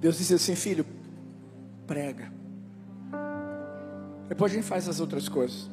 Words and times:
Deus 0.00 0.18
disse 0.18 0.34
assim: 0.34 0.54
Filho, 0.54 0.84
prega. 1.86 2.32
Depois 4.28 4.52
a 4.52 4.54
gente 4.56 4.66
faz 4.66 4.88
as 4.88 5.00
outras 5.00 5.28
coisas. 5.28 5.70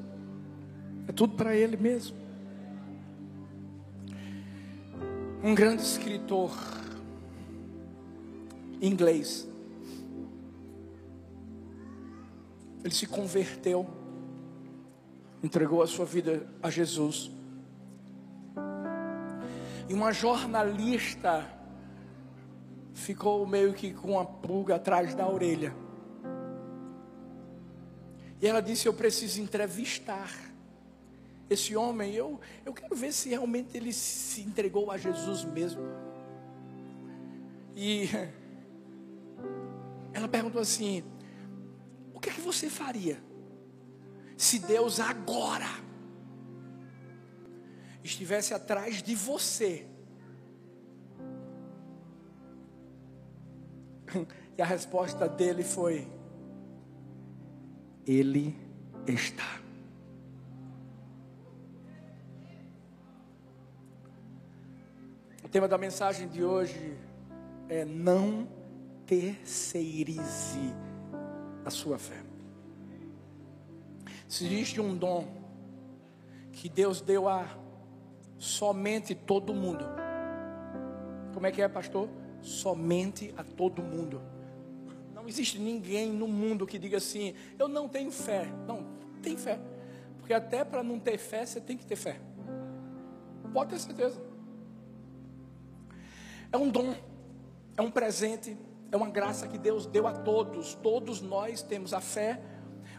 É 1.08 1.12
tudo 1.12 1.36
para 1.36 1.56
Ele 1.56 1.76
mesmo. 1.76 2.16
Um 5.44 5.54
grande 5.54 5.82
escritor 5.82 6.52
inglês. 8.82 9.48
Ele 12.84 12.94
se 12.94 13.08
converteu, 13.08 13.88
entregou 15.42 15.82
a 15.82 15.88
sua 15.88 16.06
vida 16.06 16.46
a 16.62 16.70
Jesus. 16.70 17.32
E 19.90 19.94
uma 19.94 20.12
jornalista 20.12 21.48
ficou 23.04 23.46
meio 23.46 23.74
que 23.74 23.94
com 23.94 24.12
uma 24.12 24.26
pulga 24.26 24.76
atrás 24.76 25.14
da 25.14 25.28
orelha. 25.28 25.76
E 28.42 28.48
ela 28.48 28.62
disse: 28.62 28.88
Eu 28.88 28.94
preciso 28.94 29.42
entrevistar 29.42 30.32
esse 31.50 31.76
homem. 31.76 32.14
Eu, 32.14 32.40
eu 32.66 32.74
quero 32.74 32.96
ver 32.96 33.12
se 33.12 33.30
realmente 33.30 33.76
ele 33.76 33.94
se 33.94 34.42
entregou 34.42 34.90
a 34.90 34.98
Jesus 34.98 35.44
mesmo. 35.44 35.82
E 37.76 38.10
ela 40.14 40.28
perguntou 40.28 40.62
assim: 40.62 41.04
O 42.14 42.20
que 42.20 42.30
é 42.30 42.34
que 42.34 42.42
você 42.42 42.70
faria 42.70 43.22
se 44.38 44.60
Deus 44.60 45.00
agora 45.00 45.70
estivesse 48.04 48.54
atrás 48.54 49.04
de 49.04 49.14
você? 49.14 49.93
E 54.58 54.62
a 54.62 54.66
resposta 54.66 55.28
dele 55.28 55.64
foi: 55.64 56.08
Ele 58.06 58.56
está. 59.08 59.62
O 65.44 65.50
tema 65.50 65.68
da 65.68 65.78
mensagem 65.78 66.28
de 66.28 66.44
hoje 66.44 66.98
é 67.70 67.84
não 67.84 68.48
terceirize 69.06 70.74
a 71.66 71.70
sua 71.70 71.98
fé. 71.98 72.22
Se 74.28 74.46
existe 74.46 74.80
um 74.80 74.96
dom 74.96 75.28
que 76.52 76.70
Deus 76.70 77.02
deu 77.02 77.28
a 77.28 77.48
somente 78.38 79.16
todo 79.16 79.54
mundo. 79.54 79.86
Como 81.34 81.46
é 81.48 81.52
que 81.52 81.62
é, 81.62 81.68
pastor? 81.68 82.10
Somente 82.44 83.34
a 83.36 83.44
todo 83.44 83.82
mundo. 83.82 84.22
Não 85.16 85.28
existe 85.28 85.58
ninguém 85.58 86.12
no 86.12 86.28
mundo 86.28 86.68
que 86.68 86.78
diga 86.78 86.98
assim: 86.98 87.34
eu 87.58 87.68
não 87.68 87.88
tenho 87.88 88.12
fé. 88.12 88.46
Não, 88.68 88.86
tem 89.22 89.38
fé. 89.38 89.58
Porque 90.20 90.34
até 90.34 90.64
para 90.64 90.84
não 90.84 91.00
ter 91.00 91.18
fé, 91.18 91.46
você 91.46 91.62
tem 91.62 91.78
que 91.78 91.86
ter 91.86 91.96
fé. 91.96 92.20
Pode 93.54 93.72
ter 93.72 93.80
certeza. 93.80 94.22
É 96.52 96.58
um 96.58 96.70
dom, 96.70 96.94
é 97.78 97.82
um 97.82 97.90
presente, 97.90 98.58
é 98.92 98.98
uma 98.98 99.10
graça 99.10 99.48
que 99.48 99.58
Deus 99.58 99.86
deu 99.86 100.06
a 100.06 100.12
todos. 100.12 100.76
Todos 100.76 101.22
nós 101.22 101.62
temos 101.62 101.94
a 101.94 102.02
fé, 102.02 102.42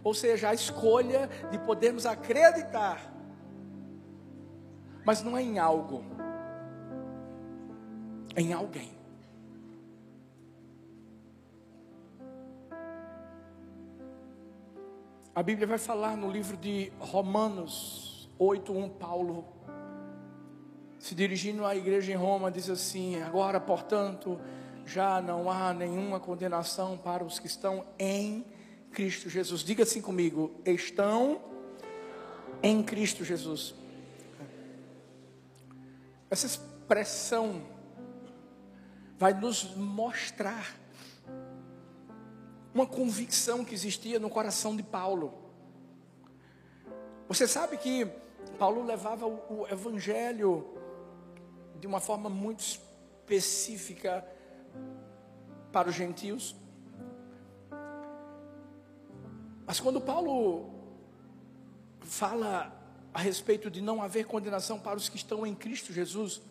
ou 0.02 0.14
seja, 0.14 0.48
a 0.48 0.54
escolha 0.54 1.28
de 1.50 1.58
podermos 1.58 2.06
acreditar. 2.06 3.12
Mas 5.04 5.22
não 5.22 5.36
é 5.36 5.42
em 5.42 5.58
algo, 5.58 6.02
é 8.34 8.40
em 8.40 8.52
alguém. 8.52 9.03
A 15.34 15.42
Bíblia 15.42 15.66
vai 15.66 15.78
falar 15.78 16.16
no 16.16 16.30
livro 16.30 16.56
de 16.56 16.92
Romanos 16.96 18.30
8:1 18.38 18.88
Paulo 18.90 19.44
se 20.96 21.12
dirigindo 21.12 21.66
à 21.66 21.74
igreja 21.74 22.12
em 22.12 22.14
Roma 22.14 22.52
diz 22.52 22.70
assim: 22.70 23.20
Agora, 23.20 23.58
portanto, 23.58 24.40
já 24.86 25.20
não 25.20 25.50
há 25.50 25.74
nenhuma 25.74 26.20
condenação 26.20 26.96
para 26.96 27.24
os 27.24 27.40
que 27.40 27.48
estão 27.48 27.84
em 27.98 28.46
Cristo 28.92 29.28
Jesus. 29.28 29.62
Diga 29.64 29.82
assim 29.82 30.00
comigo: 30.00 30.52
estão 30.64 31.42
em 32.62 32.80
Cristo 32.80 33.24
Jesus. 33.24 33.74
Essa 36.30 36.46
expressão 36.46 37.60
vai 39.18 39.34
nos 39.34 39.74
mostrar 39.74 40.83
uma 42.74 42.86
convicção 42.86 43.64
que 43.64 43.72
existia 43.72 44.18
no 44.18 44.28
coração 44.28 44.74
de 44.74 44.82
Paulo. 44.82 45.32
Você 47.28 47.46
sabe 47.46 47.76
que 47.76 48.04
Paulo 48.58 48.84
levava 48.84 49.26
o 49.26 49.66
evangelho 49.70 50.66
de 51.78 51.86
uma 51.86 52.00
forma 52.00 52.28
muito 52.28 52.60
específica 52.60 54.26
para 55.70 55.88
os 55.88 55.94
gentios. 55.94 56.56
Mas 59.66 59.80
quando 59.80 60.00
Paulo 60.00 60.70
fala 62.00 62.72
a 63.12 63.20
respeito 63.20 63.70
de 63.70 63.80
não 63.80 64.02
haver 64.02 64.26
condenação 64.26 64.78
para 64.78 64.96
os 64.96 65.08
que 65.08 65.16
estão 65.16 65.46
em 65.46 65.54
Cristo 65.54 65.92
Jesus, 65.92 66.42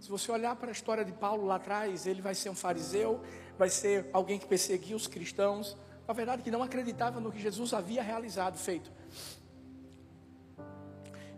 se 0.00 0.08
você 0.08 0.32
olhar 0.32 0.56
para 0.56 0.68
a 0.68 0.72
história 0.72 1.04
de 1.04 1.12
Paulo 1.12 1.44
lá 1.44 1.56
atrás, 1.56 2.06
ele 2.06 2.22
vai 2.22 2.34
ser 2.34 2.50
um 2.50 2.54
fariseu, 2.54 3.20
vai 3.58 3.68
ser 3.68 4.06
alguém 4.12 4.38
que 4.38 4.46
perseguia 4.46 4.96
os 4.96 5.06
cristãos, 5.06 5.76
na 6.06 6.14
verdade 6.14 6.42
que 6.42 6.50
não 6.50 6.62
acreditava 6.62 7.20
no 7.20 7.30
que 7.30 7.40
Jesus 7.40 7.72
havia 7.72 8.02
realizado, 8.02 8.58
feito. 8.58 8.90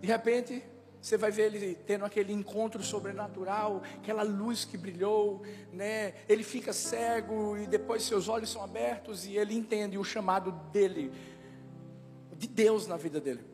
De 0.01 0.07
repente, 0.07 0.63
você 1.01 1.19
vai 1.19 1.31
ver 1.31 1.55
ele 1.55 1.75
tendo 1.75 2.05
aquele 2.05 2.33
encontro 2.33 2.83
sobrenatural, 2.83 3.83
aquela 3.97 4.23
luz 4.23 4.65
que 4.65 4.77
brilhou, 4.77 5.43
né? 5.71 6.15
Ele 6.27 6.43
fica 6.43 6.73
cego 6.73 7.59
e 7.59 7.67
depois 7.67 8.03
seus 8.05 8.27
olhos 8.27 8.51
são 8.51 8.65
abertos 8.65 9.27
e 9.27 9.37
ele 9.37 9.55
entende 9.55 9.99
o 9.99 10.05
chamado 10.05 10.51
dele, 10.73 11.13
de 12.39 12.47
Deus 12.47 12.87
na 12.87 12.97
vida 12.97 13.21
dele. 13.21 13.45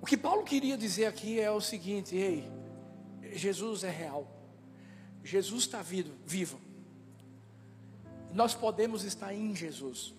O 0.00 0.06
que 0.06 0.16
Paulo 0.16 0.44
queria 0.44 0.76
dizer 0.76 1.06
aqui 1.06 1.40
é 1.40 1.50
o 1.50 1.60
seguinte: 1.60 2.16
ei, 2.16 2.48
Jesus 3.32 3.82
é 3.84 3.90
real, 3.90 4.26
Jesus 5.22 5.64
está 5.64 5.82
vivo. 5.82 6.60
Nós 8.32 8.54
podemos 8.54 9.04
estar 9.04 9.34
em 9.34 9.54
Jesus 9.54 10.14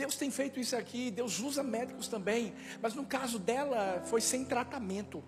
Deus 0.00 0.16
tem 0.16 0.30
feito 0.30 0.58
isso 0.58 0.76
aqui, 0.76 1.10
Deus 1.10 1.40
usa 1.40 1.62
médicos 1.62 2.08
também, 2.08 2.54
mas 2.80 2.94
no 2.94 3.04
caso 3.04 3.38
dela 3.38 4.02
foi 4.04 4.20
sem 4.20 4.44
tratamento, 4.44 5.22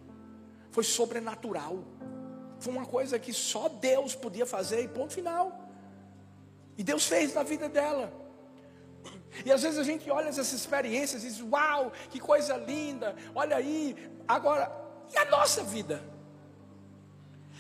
foi 0.71 0.85
sobrenatural, 0.85 1.85
foi 2.59 2.73
uma 2.73 2.87
coisa 2.87 3.19
que 3.19 3.33
só 3.33 3.69
Deus 3.69 4.15
podia 4.15 4.47
fazer 4.47 4.83
e 4.83 4.89
ponto 4.89 5.13
final. 5.13 5.72
E 6.77 6.83
Deus 6.83 7.07
fez 7.07 7.35
na 7.35 7.43
vida 7.43 7.69
dela. 7.69 8.13
E 9.45 9.51
às 9.51 9.63
vezes 9.63 9.79
a 9.79 9.83
gente 9.83 10.11
olha 10.11 10.29
essas 10.29 10.53
experiências 10.53 11.25
e 11.25 11.29
diz: 11.29 11.41
Uau, 11.41 11.93
que 12.11 12.21
coisa 12.21 12.57
linda, 12.57 13.17
olha 13.35 13.57
aí. 13.57 13.97
Agora, 14.27 14.71
e 15.13 15.17
a 15.17 15.25
nossa 15.27 15.63
vida? 15.63 16.03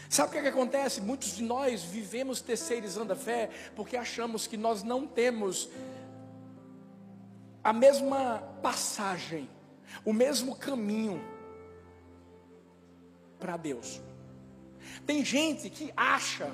Sabe 0.09 0.29
o 0.29 0.32
que, 0.32 0.38
é 0.38 0.43
que 0.43 0.49
acontece? 0.49 1.00
Muitos 1.00 1.35
de 1.35 1.43
nós 1.43 1.82
vivemos 1.82 2.43
terceirizando 2.43 3.14
a 3.14 3.17
fé 3.17 3.49
porque 3.75 3.97
achamos 3.97 4.47
que 4.47 4.59
nós 4.59 4.82
não 4.82 5.06
temos 5.06 5.70
a 7.64 7.73
mesma 7.73 8.43
passagem, 8.62 9.49
o 10.05 10.12
mesmo 10.12 10.55
caminho 10.55 11.23
para 13.38 13.56
Deus. 13.56 14.03
Tem 15.06 15.25
gente 15.25 15.70
que 15.70 15.93
acha 15.97 16.50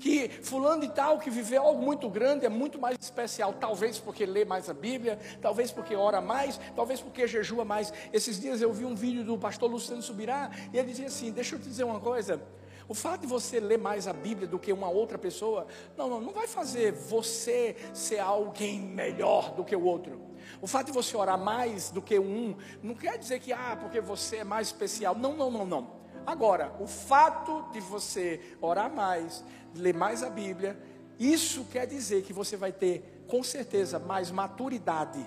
que 0.00 0.28
fulano 0.42 0.82
e 0.82 0.88
tal 0.88 1.18
que 1.18 1.28
viveu 1.28 1.62
algo 1.62 1.82
muito 1.82 2.08
grande 2.08 2.46
é 2.46 2.48
muito 2.48 2.80
mais 2.80 2.96
especial, 2.98 3.52
talvez 3.52 3.98
porque 3.98 4.24
lê 4.24 4.44
mais 4.44 4.70
a 4.70 4.74
Bíblia, 4.74 5.18
talvez 5.40 5.70
porque 5.70 5.94
ora 5.94 6.20
mais, 6.20 6.58
talvez 6.74 7.00
porque 7.00 7.28
jejua 7.28 7.64
mais. 7.64 7.92
Esses 8.12 8.40
dias 8.40 8.62
eu 8.62 8.72
vi 8.72 8.84
um 8.84 8.94
vídeo 8.94 9.22
do 9.22 9.36
pastor 9.38 9.70
Luciano 9.70 10.02
Subirá 10.02 10.50
e 10.72 10.78
ele 10.78 10.88
dizia 10.88 11.06
assim: 11.06 11.30
Deixa 11.30 11.54
eu 11.54 11.60
te 11.60 11.68
dizer 11.68 11.84
uma 11.84 12.00
coisa. 12.00 12.42
O 12.88 12.94
fato 12.94 13.20
de 13.20 13.26
você 13.28 13.60
ler 13.60 13.78
mais 13.78 14.08
a 14.08 14.12
Bíblia 14.12 14.48
do 14.48 14.58
que 14.58 14.72
uma 14.72 14.88
outra 14.88 15.16
pessoa, 15.16 15.68
não, 15.96 16.08
não, 16.08 16.20
não 16.20 16.32
vai 16.32 16.48
fazer 16.48 16.90
você 16.90 17.76
ser 17.94 18.18
alguém 18.18 18.80
melhor 18.80 19.54
do 19.54 19.64
que 19.64 19.76
o 19.76 19.84
outro. 19.84 20.20
O 20.60 20.66
fato 20.66 20.86
de 20.86 20.92
você 20.92 21.16
orar 21.16 21.38
mais 21.38 21.90
do 21.90 22.02
que 22.02 22.18
um, 22.18 22.56
não 22.82 22.96
quer 22.96 23.16
dizer 23.16 23.38
que, 23.38 23.52
ah, 23.52 23.78
porque 23.80 24.00
você 24.00 24.38
é 24.38 24.44
mais 24.44 24.68
especial. 24.68 25.14
Não, 25.14 25.36
não, 25.36 25.50
não, 25.52 25.64
não. 25.64 25.99
Agora, 26.30 26.72
o 26.78 26.86
fato 26.86 27.64
de 27.72 27.80
você 27.80 28.40
orar 28.60 28.88
mais, 28.88 29.42
ler 29.74 29.92
mais 29.92 30.22
a 30.22 30.30
Bíblia, 30.30 30.80
isso 31.18 31.64
quer 31.72 31.88
dizer 31.88 32.22
que 32.22 32.32
você 32.32 32.56
vai 32.56 32.70
ter, 32.70 33.24
com 33.26 33.42
certeza, 33.42 33.98
mais 33.98 34.30
maturidade 34.30 35.18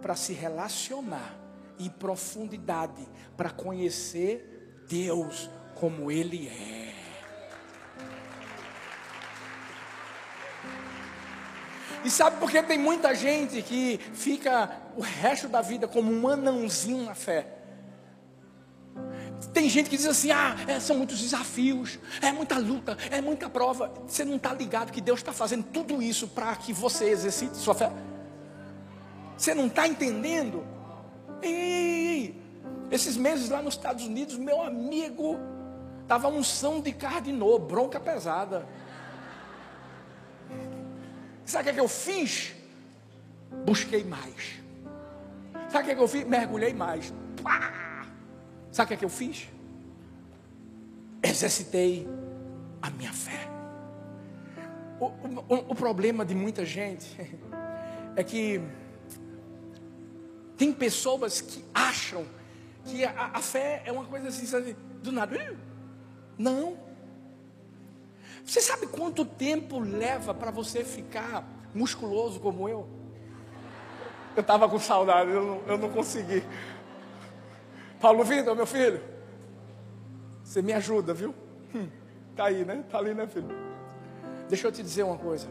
para 0.00 0.14
se 0.14 0.34
relacionar 0.34 1.36
e 1.80 1.90
profundidade 1.90 3.04
para 3.36 3.50
conhecer 3.50 4.84
Deus 4.88 5.50
como 5.74 6.12
Ele 6.12 6.46
é. 6.46 6.94
E 12.04 12.10
sabe 12.10 12.38
por 12.38 12.52
que 12.52 12.62
tem 12.62 12.78
muita 12.78 13.16
gente 13.16 13.60
que 13.62 13.98
fica 14.14 14.80
o 14.96 15.00
resto 15.00 15.48
da 15.48 15.60
vida 15.60 15.88
como 15.88 16.12
um 16.12 16.28
anãozinho 16.28 17.04
na 17.04 17.16
fé? 17.16 17.61
Tem 19.52 19.68
gente 19.68 19.90
que 19.90 19.96
diz 19.96 20.06
assim: 20.06 20.30
ah, 20.30 20.56
é, 20.66 20.80
são 20.80 20.96
muitos 20.96 21.20
desafios, 21.20 21.98
é 22.20 22.32
muita 22.32 22.58
luta, 22.58 22.96
é 23.10 23.20
muita 23.20 23.50
prova. 23.50 23.92
Você 24.06 24.24
não 24.24 24.36
está 24.36 24.52
ligado 24.54 24.90
que 24.90 25.00
Deus 25.00 25.20
está 25.20 25.32
fazendo 25.32 25.64
tudo 25.64 26.02
isso 26.02 26.26
para 26.28 26.54
que 26.56 26.72
você 26.72 27.10
exercite 27.10 27.56
sua 27.56 27.74
fé? 27.74 27.92
Você 29.36 29.54
não 29.54 29.66
está 29.66 29.86
entendendo? 29.86 30.64
Ei, 31.42 32.40
esses 32.90 33.16
meses 33.16 33.48
lá 33.50 33.60
nos 33.60 33.74
Estados 33.74 34.04
Unidos, 34.04 34.36
meu 34.36 34.62
amigo, 34.62 35.38
estava 36.02 36.28
unção 36.28 36.80
de 36.80 36.92
cardinou, 36.92 37.58
bronca 37.58 38.00
pesada. 38.00 38.66
Sabe 41.44 41.62
o 41.62 41.64
que, 41.64 41.70
é 41.70 41.72
que 41.74 41.80
eu 41.80 41.88
fiz? 41.88 42.54
Busquei 43.66 44.04
mais. 44.04 44.60
Sabe 45.68 45.82
o 45.82 45.84
que, 45.84 45.90
é 45.90 45.94
que 45.94 46.00
eu 46.00 46.08
fiz? 46.08 46.24
Mergulhei 46.24 46.72
mais. 46.72 47.12
Pá! 47.42 47.71
Sabe 48.72 48.86
o 48.86 48.88
que, 48.88 48.94
é 48.94 48.96
que 48.96 49.04
eu 49.04 49.10
fiz? 49.10 49.48
Exercitei 51.22 52.08
a 52.80 52.88
minha 52.90 53.12
fé. 53.12 53.48
O, 54.98 55.06
o, 55.06 55.54
o 55.68 55.74
problema 55.74 56.24
de 56.24 56.34
muita 56.34 56.64
gente 56.64 57.06
é 58.16 58.24
que 58.24 58.62
tem 60.56 60.72
pessoas 60.72 61.40
que 61.40 61.62
acham 61.74 62.24
que 62.84 63.04
a, 63.04 63.32
a 63.34 63.40
fé 63.40 63.82
é 63.84 63.92
uma 63.92 64.04
coisa 64.04 64.28
assim, 64.28 64.46
sabe, 64.46 64.74
do 65.02 65.12
nada. 65.12 65.54
Não. 66.38 66.78
Você 68.44 68.60
sabe 68.60 68.86
quanto 68.86 69.24
tempo 69.24 69.78
leva 69.78 70.32
para 70.32 70.50
você 70.50 70.82
ficar 70.82 71.46
musculoso 71.74 72.40
como 72.40 72.68
eu? 72.68 72.88
Eu 74.34 74.40
estava 74.40 74.66
com 74.66 74.78
saudade, 74.78 75.30
eu 75.30 75.62
eu 75.66 75.76
não 75.76 75.90
consegui. 75.90 76.42
Paulo 78.02 78.24
Vitor, 78.24 78.56
meu 78.56 78.66
filho, 78.66 79.00
você 80.42 80.60
me 80.60 80.72
ajuda, 80.72 81.14
viu? 81.14 81.32
Hum, 81.72 81.86
tá 82.34 82.46
aí, 82.46 82.64
né? 82.64 82.84
Tá 82.90 82.98
ali, 82.98 83.14
né, 83.14 83.28
filho? 83.28 83.48
Deixa 84.48 84.66
eu 84.66 84.72
te 84.72 84.82
dizer 84.82 85.04
uma 85.04 85.16
coisa. 85.16 85.46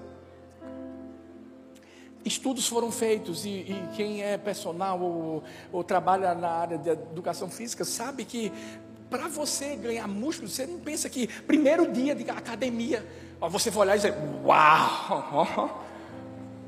Estudos 2.25 2.67
foram 2.67 2.91
feitos 2.91 3.45
e, 3.45 3.49
e 3.49 3.89
quem 3.95 4.21
é 4.21 4.37
personal 4.37 4.99
ou, 4.99 5.43
ou 5.71 5.81
trabalha 5.81 6.35
na 6.35 6.49
área 6.49 6.77
de 6.77 6.89
educação 6.89 7.49
física 7.49 7.85
sabe 7.85 8.25
que 8.25 8.51
para 9.09 9.29
você 9.29 9.77
ganhar 9.77 10.09
músculo, 10.09 10.49
você 10.49 10.67
não 10.67 10.79
pensa 10.79 11.09
que 11.09 11.27
primeiro 11.43 11.89
dia 11.89 12.13
de 12.13 12.29
academia, 12.29 13.07
você 13.49 13.69
vai 13.69 13.83
olhar 13.83 13.95
e 13.95 13.99
dizer, 13.99 14.13
uau, 14.43 15.85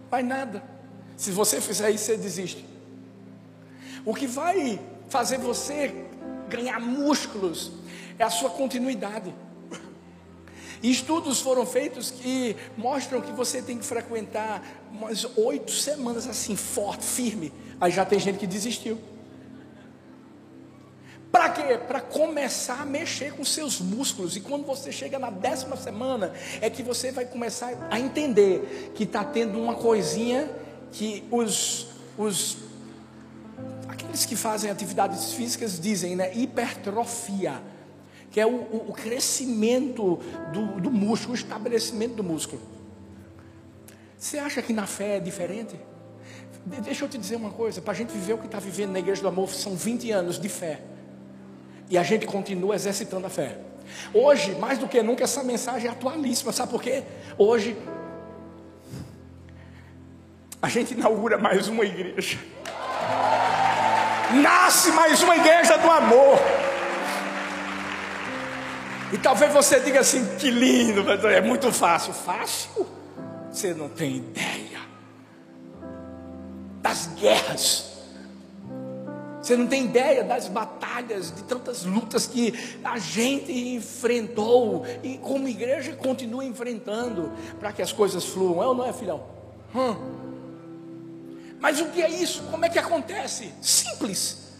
vai 0.09 0.23
nada. 0.23 0.63
Se 1.17 1.29
você 1.31 1.59
fizer 1.59 1.91
isso, 1.91 2.05
você 2.05 2.15
desiste. 2.15 2.65
O 4.05 4.15
que 4.15 4.25
vai 4.25 4.79
fazer 5.13 5.37
você 5.37 5.93
ganhar 6.49 6.79
músculos, 6.79 7.71
é 8.17 8.23
a 8.23 8.31
sua 8.31 8.49
continuidade. 8.49 9.31
E 10.81 10.89
estudos 10.89 11.39
foram 11.39 11.67
feitos 11.67 12.09
que 12.09 12.57
mostram 12.75 13.21
que 13.21 13.31
você 13.31 13.61
tem 13.61 13.77
que 13.77 13.85
frequentar 13.85 14.63
umas 14.91 15.23
oito 15.37 15.71
semanas 15.71 16.27
assim, 16.27 16.55
forte, 16.55 17.05
firme. 17.05 17.53
Aí 17.79 17.91
já 17.91 18.03
tem 18.03 18.19
gente 18.19 18.39
que 18.39 18.47
desistiu. 18.47 18.99
Para 21.31 21.49
quê? 21.49 21.77
Para 21.77 22.01
começar 22.01 22.81
a 22.81 22.85
mexer 22.85 23.33
com 23.33 23.45
seus 23.45 23.79
músculos. 23.79 24.35
E 24.35 24.39
quando 24.39 24.65
você 24.65 24.91
chega 24.91 25.19
na 25.19 25.29
décima 25.29 25.77
semana, 25.77 26.33
é 26.59 26.71
que 26.71 26.81
você 26.81 27.11
vai 27.11 27.25
começar 27.25 27.87
a 27.91 27.99
entender 27.99 28.91
que 28.95 29.03
está 29.03 29.23
tendo 29.23 29.59
uma 29.61 29.75
coisinha 29.75 30.49
que 30.91 31.23
os, 31.31 31.87
os 32.17 32.62
aqueles 33.93 34.25
que 34.25 34.35
fazem 34.35 34.69
atividades 34.69 35.33
físicas 35.33 35.79
dizem, 35.79 36.15
né? 36.15 36.35
Hipertrofia, 36.35 37.61
que 38.31 38.39
é 38.39 38.45
o, 38.45 38.89
o 38.89 38.93
crescimento 38.93 40.19
do, 40.51 40.81
do 40.81 40.91
músculo, 40.91 41.33
o 41.33 41.35
estabelecimento 41.35 42.15
do 42.15 42.23
músculo. 42.23 42.61
Você 44.17 44.39
acha 44.39 44.61
que 44.61 44.73
na 44.73 44.87
fé 44.87 45.17
é 45.17 45.19
diferente? 45.19 45.79
Deixa 46.65 47.05
eu 47.05 47.09
te 47.09 47.17
dizer 47.17 47.35
uma 47.35 47.51
coisa: 47.51 47.81
para 47.81 47.93
a 47.93 47.95
gente 47.95 48.11
viver 48.11 48.33
o 48.33 48.37
que 48.37 48.47
está 48.47 48.59
vivendo 48.59 48.91
na 48.91 48.99
Igreja 48.99 49.21
do 49.21 49.27
Amor, 49.27 49.49
são 49.49 49.75
20 49.75 50.11
anos 50.11 50.39
de 50.39 50.49
fé. 50.49 50.81
E 51.89 51.97
a 51.97 52.03
gente 52.03 52.25
continua 52.25 52.75
exercitando 52.75 53.27
a 53.27 53.29
fé. 53.29 53.59
Hoje, 54.13 54.55
mais 54.55 54.79
do 54.79 54.87
que 54.87 55.01
nunca, 55.03 55.23
essa 55.23 55.43
mensagem 55.43 55.87
é 55.87 55.91
atualíssima. 55.91 56.51
Sabe 56.51 56.71
por 56.71 56.81
quê? 56.81 57.03
Hoje, 57.37 57.77
a 60.61 60.69
gente 60.69 60.93
inaugura 60.93 61.37
mais 61.37 61.67
uma 61.67 61.83
igreja 61.85 62.39
nasce 64.41 64.91
mais 64.91 65.21
uma 65.21 65.35
igreja 65.35 65.77
do 65.77 65.89
amor. 65.89 66.39
E 69.11 69.17
talvez 69.17 69.53
você 69.53 69.79
diga 69.79 69.99
assim: 69.99 70.25
que 70.37 70.49
lindo, 70.49 71.09
é 71.27 71.41
muito 71.41 71.71
fácil. 71.71 72.13
Fácil? 72.13 72.87
Você 73.51 73.73
não 73.73 73.87
tem 73.87 74.17
ideia 74.17 74.79
das 76.81 77.07
guerras. 77.15 77.93
Você 79.39 79.57
não 79.57 79.67
tem 79.67 79.83
ideia 79.83 80.23
das 80.23 80.47
batalhas, 80.47 81.29
de 81.29 81.43
tantas 81.43 81.83
lutas 81.83 82.25
que 82.25 82.79
a 82.81 82.97
gente 82.97 83.51
enfrentou 83.51 84.85
e 85.03 85.17
como 85.17 85.49
igreja 85.49 85.93
continua 85.93 86.45
enfrentando 86.45 87.29
para 87.59 87.73
que 87.73 87.81
as 87.81 87.91
coisas 87.91 88.23
fluam. 88.23 88.63
É 88.63 88.67
ou 88.67 88.73
não 88.73 88.85
é, 88.85 88.93
filhão? 88.93 89.21
Hum. 89.75 90.22
Mas 91.63 91.79
o 91.79 91.85
que 91.85 92.01
é 92.01 92.09
isso? 92.09 92.43
Como 92.51 92.65
é 92.65 92.67
que 92.67 92.77
acontece? 92.77 93.53
Simples. 93.61 94.51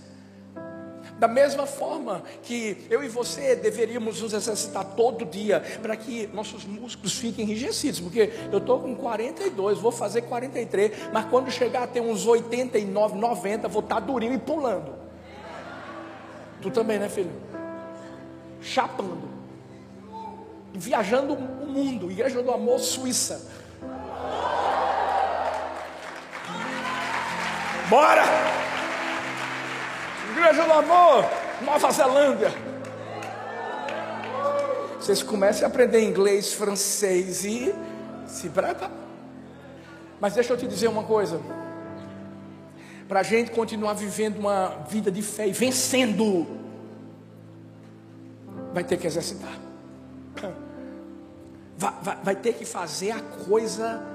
Da 1.20 1.28
mesma 1.28 1.66
forma 1.66 2.24
que 2.44 2.88
eu 2.90 3.04
e 3.04 3.10
você 3.10 3.58
deveríamos 3.58 4.22
nos 4.22 4.32
exercitar 4.32 4.86
todo 4.96 5.26
dia 5.26 5.60
para 5.82 5.98
que 5.98 6.28
nossos 6.28 6.64
músculos 6.64 7.14
fiquem 7.18 7.44
enrijecidos, 7.44 8.00
porque 8.00 8.32
eu 8.50 8.60
estou 8.60 8.80
com 8.80 8.96
42, 8.96 9.80
vou 9.80 9.92
fazer 9.92 10.22
43, 10.22 11.12
mas 11.12 11.26
quando 11.26 11.52
chegar 11.52 11.84
a 11.84 11.88
ter 11.88 12.00
uns 12.00 12.26
89, 12.26 13.18
90, 13.18 13.68
vou 13.68 13.82
estar 13.82 13.96
tá 13.96 14.00
durinho 14.00 14.36
e 14.36 14.40
pulando. 14.40 14.96
Tu 16.62 16.72
também, 16.72 17.00
né, 17.00 17.10
filho? 17.10 17.34
Chapando, 18.62 19.28
viajando 20.74 21.34
o 21.34 21.68
mundo, 21.68 22.10
Igreja 22.10 22.42
do 22.42 22.52
Amor 22.52 22.80
Suíça. 22.80 23.63
Bora! 27.94 28.24
Igreja 30.32 30.64
do 30.64 30.74
Amor, 30.74 31.30
Nova 31.64 31.92
Zelândia. 31.92 32.52
Vocês 35.00 35.22
comecem 35.22 35.64
a 35.64 35.68
aprender 35.68 36.02
inglês, 36.02 36.56
francês 36.56 37.46
e 37.46 37.72
se 38.26 38.50
prepara. 38.50 38.90
Mas 40.20 40.34
deixa 40.34 40.54
eu 40.54 40.58
te 40.58 40.66
dizer 40.66 40.88
uma 40.88 41.04
coisa. 41.04 41.40
Para 43.08 43.20
a 43.20 43.24
gente 43.24 43.52
continuar 43.52 43.94
vivendo 43.94 44.40
uma 44.40 44.70
vida 44.90 45.12
de 45.12 45.22
fé 45.22 45.48
e 45.48 45.52
vencendo, 45.52 46.48
vai 48.74 48.84
ter 48.84 48.98
que 48.98 49.06
exercitar. 49.06 49.54
Vai, 51.78 51.94
vai, 52.02 52.18
vai 52.24 52.36
ter 52.36 52.54
que 52.54 52.66
fazer 52.66 53.12
a 53.12 53.20
coisa 53.20 54.13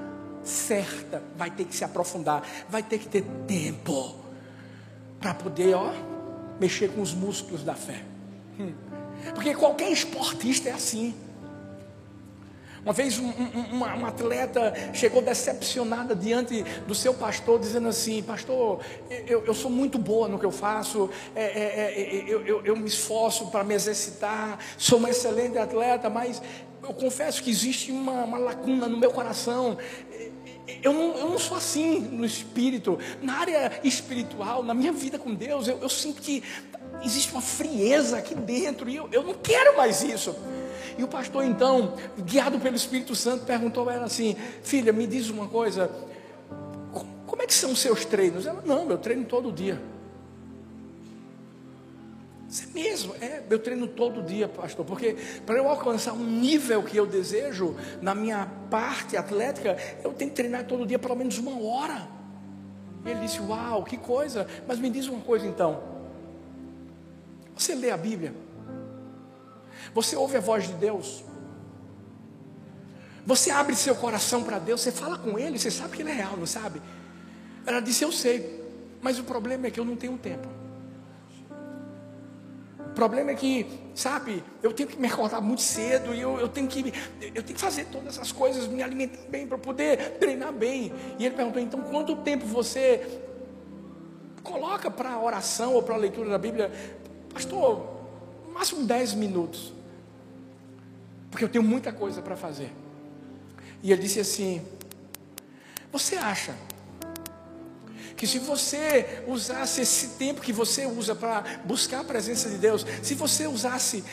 certa, 0.48 1.22
vai 1.36 1.50
ter 1.50 1.64
que 1.64 1.76
se 1.76 1.84
aprofundar, 1.84 2.42
vai 2.68 2.82
ter 2.82 2.98
que 2.98 3.08
ter 3.08 3.22
tempo 3.46 4.16
para 5.20 5.34
poder, 5.34 5.74
ó, 5.74 5.92
mexer 6.60 6.90
com 6.90 7.00
os 7.00 7.14
músculos 7.14 7.62
da 7.62 7.74
fé. 7.74 8.02
Hum. 8.58 8.72
Porque 9.34 9.54
qualquer 9.54 9.90
esportista 9.90 10.68
é 10.68 10.72
assim. 10.72 11.14
Uma 12.84 12.92
vez 12.92 13.18
um, 13.18 13.26
um, 13.26 13.60
uma, 13.72 13.94
uma, 13.94 14.08
atleta 14.08 14.72
chegou 14.94 15.20
decepcionada 15.20 16.14
diante 16.14 16.62
do 16.86 16.94
seu 16.94 17.12
pastor, 17.12 17.58
dizendo 17.58 17.88
assim: 17.88 18.22
Pastor, 18.22 18.80
eu, 19.26 19.44
eu 19.44 19.52
sou 19.52 19.70
muito 19.70 19.98
boa 19.98 20.28
no 20.28 20.38
que 20.38 20.46
eu 20.46 20.50
faço, 20.52 21.10
é, 21.34 21.42
é, 21.42 21.94
é, 21.96 22.24
eu, 22.26 22.46
eu, 22.46 22.64
eu 22.64 22.76
me 22.76 22.86
esforço 22.86 23.48
para 23.48 23.64
me 23.64 23.74
exercitar, 23.74 24.58
sou 24.78 24.98
uma 24.98 25.10
excelente 25.10 25.58
atleta, 25.58 26.08
mas 26.08 26.40
eu 26.82 26.94
confesso 26.94 27.42
que 27.42 27.50
existe 27.50 27.90
uma, 27.90 28.24
uma 28.24 28.38
lacuna 28.38 28.88
no 28.88 28.96
meu 28.96 29.10
coração. 29.10 29.76
Eu 30.82 30.92
não, 30.92 31.16
eu 31.16 31.28
não, 31.30 31.38
sou 31.38 31.56
assim 31.56 31.98
no 31.98 32.24
espírito, 32.24 32.98
na 33.22 33.38
área 33.38 33.80
espiritual, 33.82 34.62
na 34.62 34.74
minha 34.74 34.92
vida 34.92 35.18
com 35.18 35.34
Deus, 35.34 35.66
eu, 35.66 35.78
eu 35.78 35.88
sinto 35.88 36.20
que 36.20 36.42
existe 37.02 37.32
uma 37.32 37.40
frieza 37.40 38.18
aqui 38.18 38.34
dentro 38.34 38.88
e 38.88 38.96
eu, 38.96 39.08
eu 39.10 39.22
não 39.22 39.34
quero 39.34 39.76
mais 39.76 40.02
isso. 40.02 40.36
E 40.98 41.02
o 41.02 41.08
pastor, 41.08 41.44
então, 41.44 41.94
guiado 42.18 42.58
pelo 42.58 42.76
Espírito 42.76 43.14
Santo, 43.14 43.44
perguntou 43.44 43.88
a 43.88 43.94
ela 43.94 44.04
assim: 44.06 44.36
Filha, 44.62 44.92
me 44.92 45.06
diz 45.06 45.30
uma 45.30 45.46
coisa, 45.46 45.90
como 47.26 47.42
é 47.42 47.46
que 47.46 47.54
são 47.54 47.72
os 47.72 47.78
seus 47.78 48.04
treinos? 48.04 48.46
Ela, 48.46 48.62
não, 48.66 48.90
eu 48.90 48.98
treino 48.98 49.24
todo 49.24 49.52
dia. 49.52 49.80
Isso 52.48 52.64
é 52.64 52.72
mesmo, 52.72 53.14
é, 53.20 53.42
eu 53.50 53.58
treino 53.58 53.86
todo 53.86 54.22
dia, 54.22 54.48
pastor, 54.48 54.84
porque 54.84 55.14
para 55.44 55.58
eu 55.58 55.68
alcançar 55.68 56.14
um 56.14 56.24
nível 56.24 56.82
que 56.82 56.96
eu 56.96 57.06
desejo 57.06 57.76
na 58.00 58.14
minha 58.14 58.50
parte 58.70 59.18
atlética, 59.18 59.76
eu 60.02 60.14
tenho 60.14 60.30
que 60.30 60.36
treinar 60.36 60.64
todo 60.64 60.86
dia 60.86 60.98
pelo 60.98 61.14
menos 61.14 61.36
uma 61.36 61.60
hora. 61.62 62.08
E 63.04 63.10
ele 63.10 63.20
disse: 63.20 63.38
Uau, 63.40 63.84
que 63.84 63.98
coisa, 63.98 64.46
mas 64.66 64.78
me 64.78 64.88
diz 64.88 65.06
uma 65.08 65.20
coisa 65.20 65.46
então. 65.46 65.82
Você 67.54 67.74
lê 67.74 67.90
a 67.90 67.96
Bíblia? 67.98 68.32
Você 69.92 70.16
ouve 70.16 70.38
a 70.38 70.40
voz 70.40 70.66
de 70.66 70.72
Deus? 70.74 71.24
Você 73.26 73.50
abre 73.50 73.76
seu 73.76 73.94
coração 73.94 74.42
para 74.42 74.58
Deus, 74.58 74.80
você 74.80 74.90
fala 74.90 75.18
com 75.18 75.38
Ele, 75.38 75.58
você 75.58 75.70
sabe 75.70 75.96
que 75.96 76.02
Ele 76.02 76.10
é 76.10 76.14
real, 76.14 76.34
não 76.34 76.46
sabe? 76.46 76.80
Ela 77.66 77.80
disse: 77.80 78.02
Eu 78.02 78.10
sei, 78.10 78.64
mas 79.02 79.18
o 79.18 79.24
problema 79.24 79.66
é 79.66 79.70
que 79.70 79.78
eu 79.78 79.84
não 79.84 79.96
tenho 79.96 80.16
tempo. 80.16 80.57
O 82.88 82.94
problema 82.98 83.30
é 83.30 83.34
que, 83.34 83.66
sabe, 83.94 84.42
eu 84.62 84.72
tenho 84.72 84.88
que 84.88 84.98
me 84.98 85.06
acordar 85.06 85.40
muito 85.40 85.62
cedo 85.62 86.12
e 86.12 86.20
eu, 86.20 86.38
eu, 86.38 86.48
tenho, 86.48 86.66
que, 86.66 86.92
eu 87.20 87.42
tenho 87.42 87.54
que 87.54 87.60
fazer 87.60 87.86
todas 87.86 88.14
essas 88.14 88.32
coisas, 88.32 88.66
me 88.66 88.82
alimentar 88.82 89.22
bem 89.28 89.46
para 89.46 89.56
poder 89.58 90.18
treinar 90.18 90.52
bem. 90.52 90.92
E 91.18 91.26
ele 91.26 91.34
perguntou: 91.34 91.62
então, 91.62 91.80
quanto 91.82 92.16
tempo 92.16 92.44
você 92.46 93.20
coloca 94.42 94.90
para 94.90 95.12
a 95.12 95.22
oração 95.22 95.74
ou 95.74 95.82
para 95.82 95.94
a 95.94 95.98
leitura 95.98 96.30
da 96.30 96.38
Bíblia? 96.38 96.72
Pastor, 97.32 97.86
máximo 98.52 98.84
10 98.84 99.14
minutos, 99.14 99.72
porque 101.30 101.44
eu 101.44 101.48
tenho 101.48 101.62
muita 101.64 101.92
coisa 101.92 102.20
para 102.20 102.36
fazer. 102.36 102.72
E 103.82 103.92
ele 103.92 104.02
disse 104.02 104.18
assim: 104.18 104.62
Você 105.92 106.16
acha 106.16 106.54
que 108.18 108.26
se 108.26 108.40
você 108.40 109.22
usasse 109.28 109.80
esse 109.80 110.08
tempo 110.18 110.40
que 110.40 110.52
você 110.52 110.84
usa 110.84 111.14
para 111.14 111.44
buscar 111.64 112.00
a 112.00 112.04
presença 112.04 112.50
de 112.50 112.58
Deus, 112.58 112.84
se 113.00 113.14
você 113.14 113.46
usasse 113.46 114.04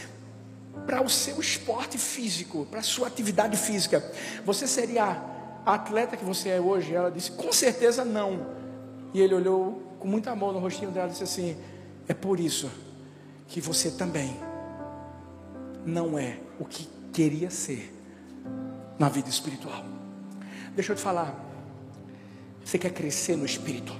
para 0.85 1.01
o 1.01 1.09
seu 1.09 1.41
esporte 1.41 1.97
físico, 1.97 2.67
para 2.69 2.81
a 2.81 2.83
sua 2.83 3.07
atividade 3.07 3.57
física, 3.57 4.05
você 4.45 4.67
seria 4.67 5.03
a 5.65 5.74
atleta 5.74 6.15
que 6.15 6.24
você 6.24 6.50
é 6.50 6.62
hoje? 6.62 6.93
Ela 6.93 7.09
disse: 7.09 7.31
Com 7.31 7.51
certeza 7.51 8.05
não. 8.05 8.45
E 9.12 9.19
ele 9.19 9.33
olhou 9.33 9.81
com 9.97 10.07
muito 10.07 10.29
amor 10.29 10.53
no 10.53 10.59
rostinho 10.59 10.91
dela 10.91 11.07
e 11.07 11.12
disse 11.12 11.24
assim: 11.24 11.57
É 12.07 12.13
por 12.13 12.39
isso 12.39 12.71
que 13.47 13.59
você 13.59 13.89
também 13.89 14.39
não 15.83 16.17
é 16.19 16.38
o 16.59 16.65
que 16.65 16.88
queria 17.12 17.50
ser 17.50 17.91
na 19.00 19.09
vida 19.09 19.29
espiritual. 19.29 19.83
Deixa 20.75 20.91
eu 20.91 20.95
te 20.95 21.01
falar. 21.01 21.54
Você 22.65 22.79
quer 22.79 22.89
crescer 22.89 23.38
no 23.38 23.45
espírito? 23.45 23.95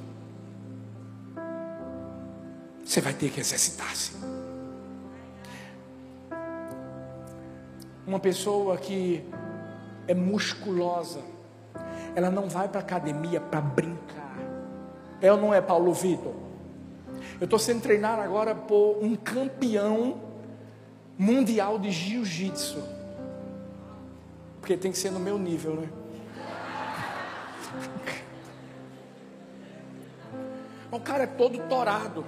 Você 2.84 3.00
vai 3.00 3.14
ter 3.14 3.30
que 3.30 3.40
exercitar-se. 3.40 4.14
Uma 8.08 8.20
pessoa 8.20 8.76
que 8.76 9.24
é 10.08 10.16
musculosa, 10.16 11.22
ela 12.16 12.32
não 12.32 12.50
vai 12.50 12.68
para 12.68 12.80
a 12.80 12.84
academia 12.84 13.40
para 13.40 13.62
brincar. 13.62 14.36
É 15.22 15.32
ou 15.32 15.38
não 15.38 15.54
é, 15.54 15.62
Paulo 15.62 15.94
Vitor? 15.94 16.34
Eu 17.40 17.46
estou 17.46 17.60
sendo 17.60 17.82
treinado 17.82 18.24
agora 18.24 18.56
por 18.56 18.98
um 19.00 19.16
campeão 19.16 20.20
mundial 21.16 21.78
de 21.78 21.92
jiu-jitsu. 21.92 22.82
Porque 24.60 24.76
tem 24.76 24.92
que 24.92 24.98
ser 24.98 25.12
no 25.12 25.20
meu 25.20 25.38
nível, 25.38 25.76
né? 25.76 25.90
O 30.96 31.02
cara 31.02 31.24
é 31.24 31.28
todo 31.28 31.60
torado. 31.68 32.26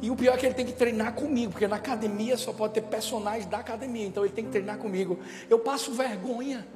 E 0.00 0.10
o 0.10 0.16
pior 0.16 0.34
é 0.34 0.36
que 0.36 0.46
ele 0.46 0.54
tem 0.54 0.66
que 0.66 0.72
treinar 0.72 1.12
comigo, 1.12 1.52
porque 1.52 1.68
na 1.68 1.76
academia 1.76 2.36
só 2.36 2.52
pode 2.52 2.74
ter 2.74 2.80
personagens 2.80 3.46
da 3.46 3.58
academia, 3.58 4.04
então 4.04 4.24
ele 4.24 4.32
tem 4.32 4.44
que 4.44 4.50
treinar 4.50 4.78
comigo. 4.78 5.20
Eu 5.48 5.60
passo 5.60 5.92
vergonha. 5.92 6.66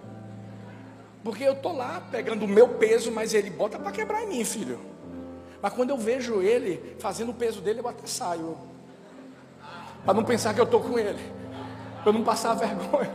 Porque 1.25 1.43
eu 1.43 1.57
tô 1.57 1.73
lá 1.73 2.01
pegando 2.09 2.45
o 2.45 2.49
meu 2.49 2.69
peso, 2.69 3.11
mas 3.11 3.35
ele 3.35 3.51
bota 3.51 3.81
para 3.81 3.91
quebrar 3.91 4.23
em 4.23 4.29
mim, 4.29 4.45
filho. 4.45 4.79
Mas 5.61 5.73
quando 5.73 5.91
eu 5.91 5.99
vejo 5.99 6.41
ele 6.41 6.95
fazendo 7.01 7.31
o 7.31 7.35
peso 7.35 7.61
dele, 7.61 7.81
eu 7.81 7.89
até 7.89 8.07
saio. 8.07 8.57
Para 10.05 10.15
não 10.15 10.23
pensar 10.23 10.55
que 10.55 10.61
eu 10.61 10.65
estou 10.65 10.81
com 10.81 10.97
ele. 10.97 11.19
Para 12.05 12.13
não 12.13 12.23
passar 12.23 12.55
vergonha. 12.55 13.11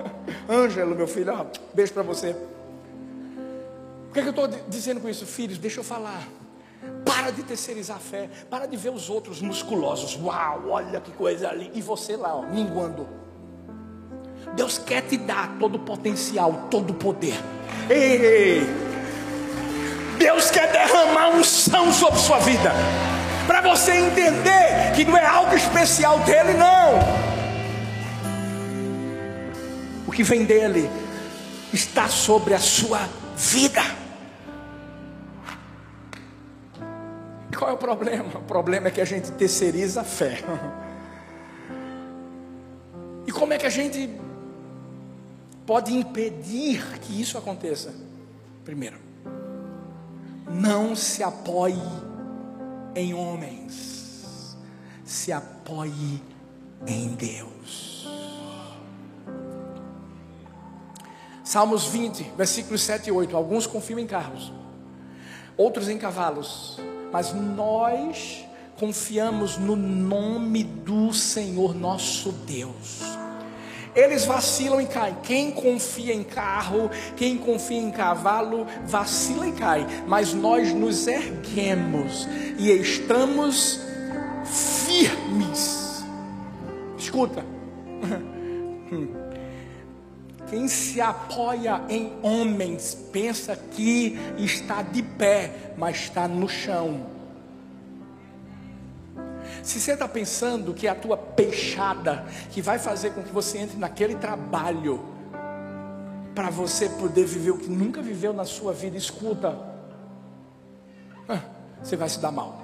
Ângelo, 0.49 0.93
meu 0.93 1.07
filho, 1.07 1.33
ó, 1.33 1.45
beijo 1.73 1.93
para 1.93 2.03
você. 2.03 2.35
Por 4.07 4.15
que, 4.15 4.21
que 4.23 4.27
eu 4.27 4.45
estou 4.45 4.47
dizendo 4.67 4.99
com 4.99 5.07
isso? 5.07 5.25
Filhos, 5.25 5.57
deixa 5.57 5.79
eu 5.79 5.85
falar. 5.85 6.27
Para 7.13 7.31
de 7.31 7.43
terceirizar 7.43 7.97
a 7.97 7.99
fé. 7.99 8.29
Para 8.49 8.65
de 8.65 8.77
ver 8.77 8.89
os 8.89 9.09
outros 9.09 9.41
musculosos. 9.41 10.17
Uau, 10.21 10.69
olha 10.69 11.01
que 11.01 11.11
coisa 11.11 11.49
ali. 11.49 11.69
E 11.73 11.81
você 11.81 12.15
lá, 12.15 12.33
ó, 12.33 12.43
minguando. 12.43 13.05
Deus 14.55 14.77
quer 14.77 15.01
te 15.01 15.17
dar 15.17 15.57
todo 15.59 15.75
o 15.75 15.79
potencial, 15.79 16.67
todo 16.71 16.91
o 16.91 16.93
poder. 16.93 17.37
Ei, 17.89 18.61
Deus 20.17 20.49
quer 20.49 20.71
derramar 20.71 21.29
um 21.29 21.43
são 21.43 21.91
sobre 21.91 22.19
sua 22.19 22.39
vida. 22.39 22.71
Para 23.45 23.61
você 23.61 23.91
entender 23.91 24.93
que 24.95 25.03
não 25.03 25.17
é 25.17 25.25
algo 25.25 25.53
especial 25.53 26.19
dele, 26.19 26.53
não. 26.53 26.99
O 30.07 30.11
que 30.11 30.23
vem 30.23 30.45
dele 30.45 30.89
está 31.73 32.07
sobre 32.07 32.53
a 32.53 32.59
sua 32.59 33.01
vida. 33.35 34.00
É 37.71 37.73
o 37.73 37.77
problema? 37.77 38.37
O 38.37 38.43
problema 38.43 38.89
é 38.89 38.91
que 38.91 39.01
a 39.01 39.05
gente 39.05 39.31
terceiriza 39.31 40.01
a 40.01 40.03
fé. 40.03 40.39
E 43.23 43.31
como 43.31 43.53
é 43.53 43.57
que 43.57 43.67
a 43.67 43.69
gente 43.69 44.09
pode 45.65 45.95
impedir 45.95 46.99
que 46.99 47.21
isso 47.21 47.37
aconteça? 47.37 47.93
Primeiro, 48.65 48.97
não 50.49 50.95
se 50.95 51.23
apoie 51.23 51.79
em 52.95 53.13
homens, 53.13 54.57
se 55.05 55.31
apoie 55.31 56.21
em 56.85 57.09
Deus. 57.09 58.09
Salmos 61.43 61.85
20, 61.85 62.33
versículos 62.35 62.81
7 62.81 63.07
e 63.07 63.11
8. 63.11 63.37
Alguns 63.37 63.67
confiam 63.67 63.99
em 63.99 64.07
carros, 64.07 64.51
outros 65.55 65.87
em 65.87 65.97
cavalos, 65.97 66.79
mas 67.11 67.33
nós 67.33 68.45
confiamos 68.77 69.57
no 69.57 69.75
nome 69.75 70.63
do 70.63 71.13
Senhor 71.13 71.75
nosso 71.75 72.31
Deus. 72.31 73.01
Eles 73.93 74.25
vacilam 74.25 74.79
e 74.81 74.85
caem. 74.85 75.17
Quem 75.21 75.51
confia 75.51 76.13
em 76.13 76.23
carro, 76.23 76.89
quem 77.15 77.37
confia 77.37 77.77
em 77.77 77.91
cavalo, 77.91 78.65
vacila 78.85 79.47
e 79.47 79.51
cai. 79.51 79.85
Mas 80.07 80.33
nós 80.33 80.73
nos 80.73 81.07
erguemos 81.07 82.27
e 82.57 82.71
estamos 82.71 83.81
firmes. 84.45 86.03
Escuta. 86.97 87.45
Quem 90.51 90.67
se 90.67 90.99
apoia 90.99 91.81
em 91.87 92.11
homens 92.21 92.93
pensa 92.93 93.55
que 93.55 94.19
está 94.37 94.81
de 94.81 95.01
pé, 95.01 95.71
mas 95.77 95.95
está 95.95 96.27
no 96.27 96.49
chão. 96.49 97.05
Se 99.63 99.79
você 99.79 99.93
está 99.93 100.09
pensando 100.09 100.73
que 100.73 100.87
é 100.87 100.89
a 100.89 100.95
tua 100.95 101.15
peixada 101.15 102.25
que 102.51 102.61
vai 102.61 102.77
fazer 102.77 103.11
com 103.11 103.23
que 103.23 103.31
você 103.31 103.59
entre 103.59 103.77
naquele 103.77 104.15
trabalho 104.15 104.99
para 106.35 106.49
você 106.49 106.89
poder 106.89 107.23
viver 107.23 107.51
o 107.51 107.57
que 107.57 107.69
nunca 107.69 108.01
viveu 108.01 108.33
na 108.33 108.43
sua 108.43 108.73
vida, 108.73 108.97
escuta, 108.97 109.57
você 111.81 111.95
vai 111.95 112.09
se 112.09 112.19
dar 112.19 112.33
mal. 112.33 112.61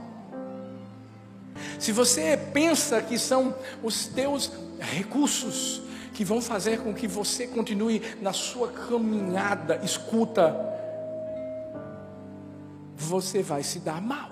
Se 1.79 1.94
você 1.94 2.36
pensa 2.51 3.01
que 3.01 3.17
são 3.17 3.56
os 3.82 4.08
teus 4.08 4.51
recursos 4.77 5.87
que 6.17 6.25
vão 6.25 6.41
fazer 6.41 6.81
com 6.81 6.95
que 6.95 7.07
você 7.07 7.45
continue 7.45 8.01
na 8.19 8.33
sua 8.33 8.71
caminhada, 8.71 9.79
escuta, 9.83 10.51
você 12.95 13.43
vai 13.43 13.62
se 13.62 13.77
dar 13.81 14.01
mal. 14.01 14.31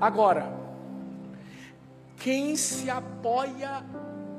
Agora, 0.00 0.50
quem 2.16 2.56
se 2.56 2.88
apoia 2.88 3.84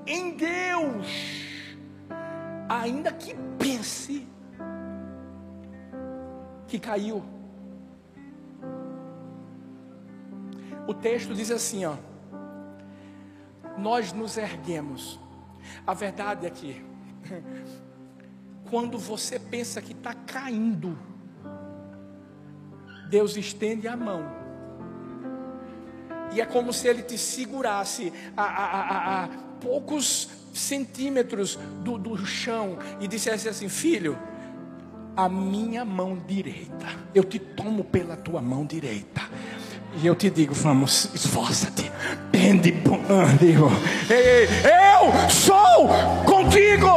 em 0.07 0.31
Deus, 0.31 1.05
ainda 2.67 3.11
que 3.11 3.35
pense 3.59 4.27
que 6.67 6.79
caiu, 6.79 7.23
o 10.87 10.93
texto 10.95 11.35
diz 11.35 11.51
assim, 11.51 11.85
ó. 11.85 12.08
Nós 13.79 14.13
nos 14.13 14.37
erguemos. 14.37 15.19
A 15.85 15.93
verdade 15.93 16.45
é 16.45 16.49
que 16.49 16.83
quando 18.69 18.97
você 18.97 19.39
pensa 19.39 19.81
que 19.81 19.93
está 19.93 20.13
caindo, 20.13 20.97
Deus 23.09 23.35
estende 23.37 23.87
a 23.87 23.97
mão 23.97 24.39
e 26.31 26.41
é 26.41 26.45
como 26.45 26.71
se 26.71 26.87
ele 26.87 27.01
te 27.01 27.17
segurasse 27.17 28.13
a, 28.37 28.43
a, 28.43 28.65
a, 28.65 29.23
a 29.23 29.27
poucos 29.59 30.29
centímetros 30.53 31.57
do, 31.83 31.97
do 31.97 32.17
chão 32.25 32.77
e 32.99 33.07
dissesse 33.07 33.49
assim: 33.49 33.67
Filho, 33.67 34.17
a 35.15 35.27
minha 35.27 35.83
mão 35.83 36.21
direita, 36.27 36.87
eu 37.13 37.23
te 37.23 37.39
tomo 37.39 37.83
pela 37.83 38.15
tua 38.15 38.41
mão 38.41 38.65
direita. 38.65 39.21
E 39.95 40.05
eu 40.05 40.15
te 40.15 40.29
digo, 40.29 40.53
vamos, 40.53 41.09
esforça-te. 41.13 41.91
Tende 42.31 42.71
digo, 43.39 43.69
eu 44.09 45.29
sou 45.29 45.89
contigo. 46.25 46.87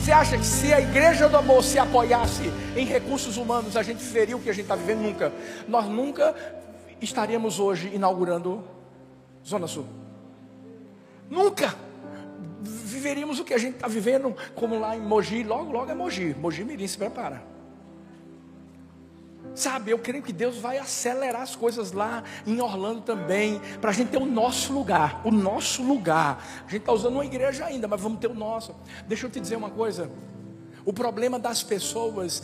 Você 0.00 0.10
acha 0.10 0.38
que 0.38 0.46
se 0.46 0.72
a 0.72 0.80
igreja 0.80 1.28
do 1.28 1.36
amor 1.36 1.62
se 1.62 1.78
apoiasse 1.78 2.50
em 2.74 2.86
recursos 2.86 3.36
humanos, 3.36 3.76
a 3.76 3.82
gente 3.82 4.02
viveria 4.02 4.36
o 4.36 4.40
que 4.40 4.48
a 4.48 4.52
gente 4.52 4.64
está 4.64 4.74
vivendo? 4.74 5.02
Nunca. 5.02 5.32
Nós 5.68 5.86
nunca 5.86 6.34
estaríamos 7.00 7.60
hoje 7.60 7.90
inaugurando 7.94 8.64
Zona 9.46 9.66
Sul. 9.66 9.86
Nunca 11.28 11.74
viveríamos 12.60 13.38
o 13.38 13.44
que 13.44 13.54
a 13.54 13.58
gente 13.58 13.74
está 13.74 13.86
vivendo, 13.86 14.34
como 14.54 14.80
lá 14.80 14.96
em 14.96 15.00
Mogi, 15.00 15.44
logo, 15.44 15.70
logo 15.70 15.90
é 15.90 15.94
Mogi. 15.94 16.34
Mogi 16.38 16.64
Mirim 16.64 16.86
se 16.86 16.96
prepara. 16.96 17.57
Sabe, 19.58 19.90
eu 19.90 19.98
creio 19.98 20.22
que 20.22 20.32
Deus 20.32 20.56
vai 20.58 20.78
acelerar 20.78 21.42
as 21.42 21.56
coisas 21.56 21.90
lá 21.90 22.22
em 22.46 22.60
Orlando 22.60 23.00
também, 23.00 23.60
para 23.80 23.90
a 23.90 23.92
gente 23.92 24.12
ter 24.12 24.16
o 24.16 24.24
nosso 24.24 24.72
lugar, 24.72 25.20
o 25.24 25.32
nosso 25.32 25.82
lugar. 25.82 26.62
A 26.64 26.70
gente 26.70 26.82
está 26.82 26.92
usando 26.92 27.14
uma 27.14 27.24
igreja 27.24 27.64
ainda, 27.64 27.88
mas 27.88 28.00
vamos 28.00 28.20
ter 28.20 28.28
o 28.28 28.34
nosso. 28.34 28.72
Deixa 29.08 29.26
eu 29.26 29.30
te 29.30 29.40
dizer 29.40 29.56
uma 29.56 29.68
coisa: 29.68 30.08
o 30.84 30.92
problema 30.92 31.40
das 31.40 31.64
pessoas 31.64 32.40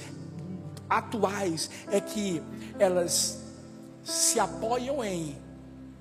atuais 0.90 1.70
é 1.92 2.00
que 2.00 2.42
elas 2.80 3.40
se 4.02 4.40
apoiam 4.40 5.04
em 5.04 5.40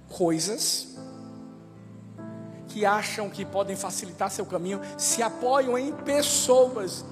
coisas 0.09 0.97
que 2.69 2.87
acham 2.87 3.29
que 3.29 3.45
podem 3.45 3.75
facilitar 3.75 4.31
seu 4.31 4.47
caminho, 4.47 4.81
se 4.97 5.21
apoiam 5.21 5.77
em 5.77 5.93
pessoas 5.93 7.05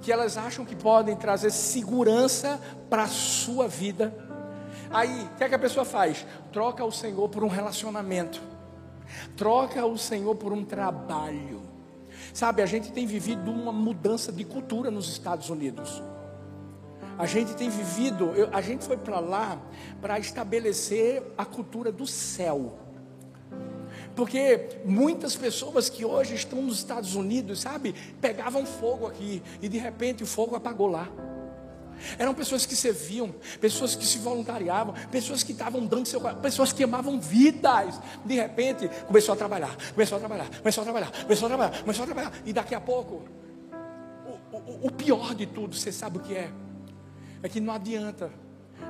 que 0.00 0.12
elas 0.12 0.36
acham 0.36 0.64
que 0.64 0.76
podem 0.76 1.16
trazer 1.16 1.50
segurança 1.50 2.60
para 2.88 3.04
a 3.04 3.08
sua 3.08 3.66
vida. 3.66 4.14
Aí, 4.90 5.24
o 5.24 5.36
que, 5.36 5.44
é 5.44 5.48
que 5.48 5.54
a 5.54 5.58
pessoa 5.58 5.84
faz? 5.84 6.24
Troca 6.52 6.84
o 6.84 6.92
Senhor 6.92 7.28
por 7.28 7.42
um 7.42 7.48
relacionamento, 7.48 8.40
troca 9.36 9.84
o 9.84 9.98
Senhor 9.98 10.34
por 10.36 10.52
um 10.52 10.64
trabalho. 10.64 11.62
Sabe, 12.32 12.62
a 12.62 12.66
gente 12.66 12.92
tem 12.92 13.06
vivido 13.06 13.50
uma 13.50 13.72
mudança 13.72 14.32
de 14.32 14.44
cultura 14.44 14.90
nos 14.90 15.08
Estados 15.08 15.50
Unidos. 15.50 16.02
A 17.18 17.24
gente 17.24 17.54
tem 17.54 17.70
vivido, 17.70 18.32
eu, 18.34 18.48
a 18.52 18.60
gente 18.60 18.84
foi 18.84 18.96
para 18.96 19.20
lá 19.20 19.58
para 20.00 20.18
estabelecer 20.18 21.22
a 21.36 21.44
cultura 21.44 21.90
do 21.90 22.06
céu. 22.06 22.78
Porque 24.16 24.80
muitas 24.84 25.36
pessoas 25.36 25.90
que 25.90 26.04
hoje 26.04 26.34
estão 26.34 26.62
nos 26.62 26.78
Estados 26.78 27.14
Unidos, 27.14 27.60
sabe, 27.60 27.94
pegavam 28.20 28.64
fogo 28.64 29.06
aqui 29.06 29.42
e 29.60 29.68
de 29.68 29.76
repente 29.76 30.22
o 30.22 30.26
fogo 30.26 30.56
apagou 30.56 30.88
lá. 30.88 31.06
Eram 32.18 32.34
pessoas 32.34 32.66
que 32.66 32.74
serviam, 32.74 33.34
pessoas 33.60 33.94
que 33.94 34.06
se 34.06 34.18
voluntariavam, 34.18 34.94
pessoas 35.10 35.42
que 35.42 35.52
estavam 35.52 35.84
dando 35.86 36.06
seu 36.06 36.20
pessoas 36.42 36.72
que 36.72 36.82
amavam 36.82 37.20
vidas. 37.20 38.00
De 38.24 38.34
repente, 38.34 38.88
começou 39.06 39.34
a 39.34 39.36
trabalhar, 39.36 39.76
começou 39.92 40.16
a 40.16 40.18
trabalhar, 40.18 40.50
começou 40.58 40.82
a 40.82 40.84
trabalhar, 40.84 41.10
começou 41.22 41.46
a 41.46 41.48
trabalhar, 41.48 41.80
começou 41.80 42.02
a 42.02 42.06
trabalhar. 42.06 42.32
E 42.44 42.52
daqui 42.52 42.74
a 42.74 42.80
pouco, 42.80 43.24
o, 44.52 44.56
o, 44.56 44.86
o 44.88 44.90
pior 44.90 45.34
de 45.34 45.46
tudo, 45.46 45.76
você 45.76 45.92
sabe 45.92 46.18
o 46.18 46.20
que 46.20 46.34
é? 46.34 46.50
é 47.42 47.48
que 47.48 47.60
não 47.60 47.74
adianta, 47.74 48.30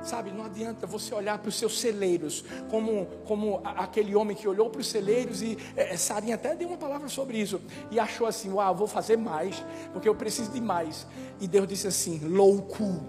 sabe, 0.03 0.31
não 0.31 0.45
adianta 0.45 0.87
você 0.87 1.13
olhar 1.13 1.37
para 1.37 1.49
os 1.49 1.55
seus 1.55 1.79
celeiros, 1.79 2.43
como, 2.69 3.05
como 3.25 3.61
aquele 3.63 4.15
homem 4.15 4.35
que 4.35 4.47
olhou 4.47 4.69
para 4.69 4.81
os 4.81 4.87
celeiros 4.87 5.41
e 5.41 5.57
é, 5.75 5.93
é, 5.93 5.97
Sarinha 5.97 6.35
até 6.35 6.55
deu 6.55 6.67
uma 6.67 6.77
palavra 6.77 7.09
sobre 7.09 7.37
isso, 7.37 7.61
e 7.91 7.99
achou 7.99 8.27
assim: 8.27 8.51
Uau, 8.51 8.75
vou 8.75 8.87
fazer 8.87 9.17
mais, 9.17 9.63
porque 9.93 10.07
eu 10.07 10.15
preciso 10.15 10.51
de 10.51 10.61
mais. 10.61 11.05
E 11.39 11.47
Deus 11.47 11.67
disse 11.67 11.87
assim: 11.87 12.19
Louco, 12.23 13.03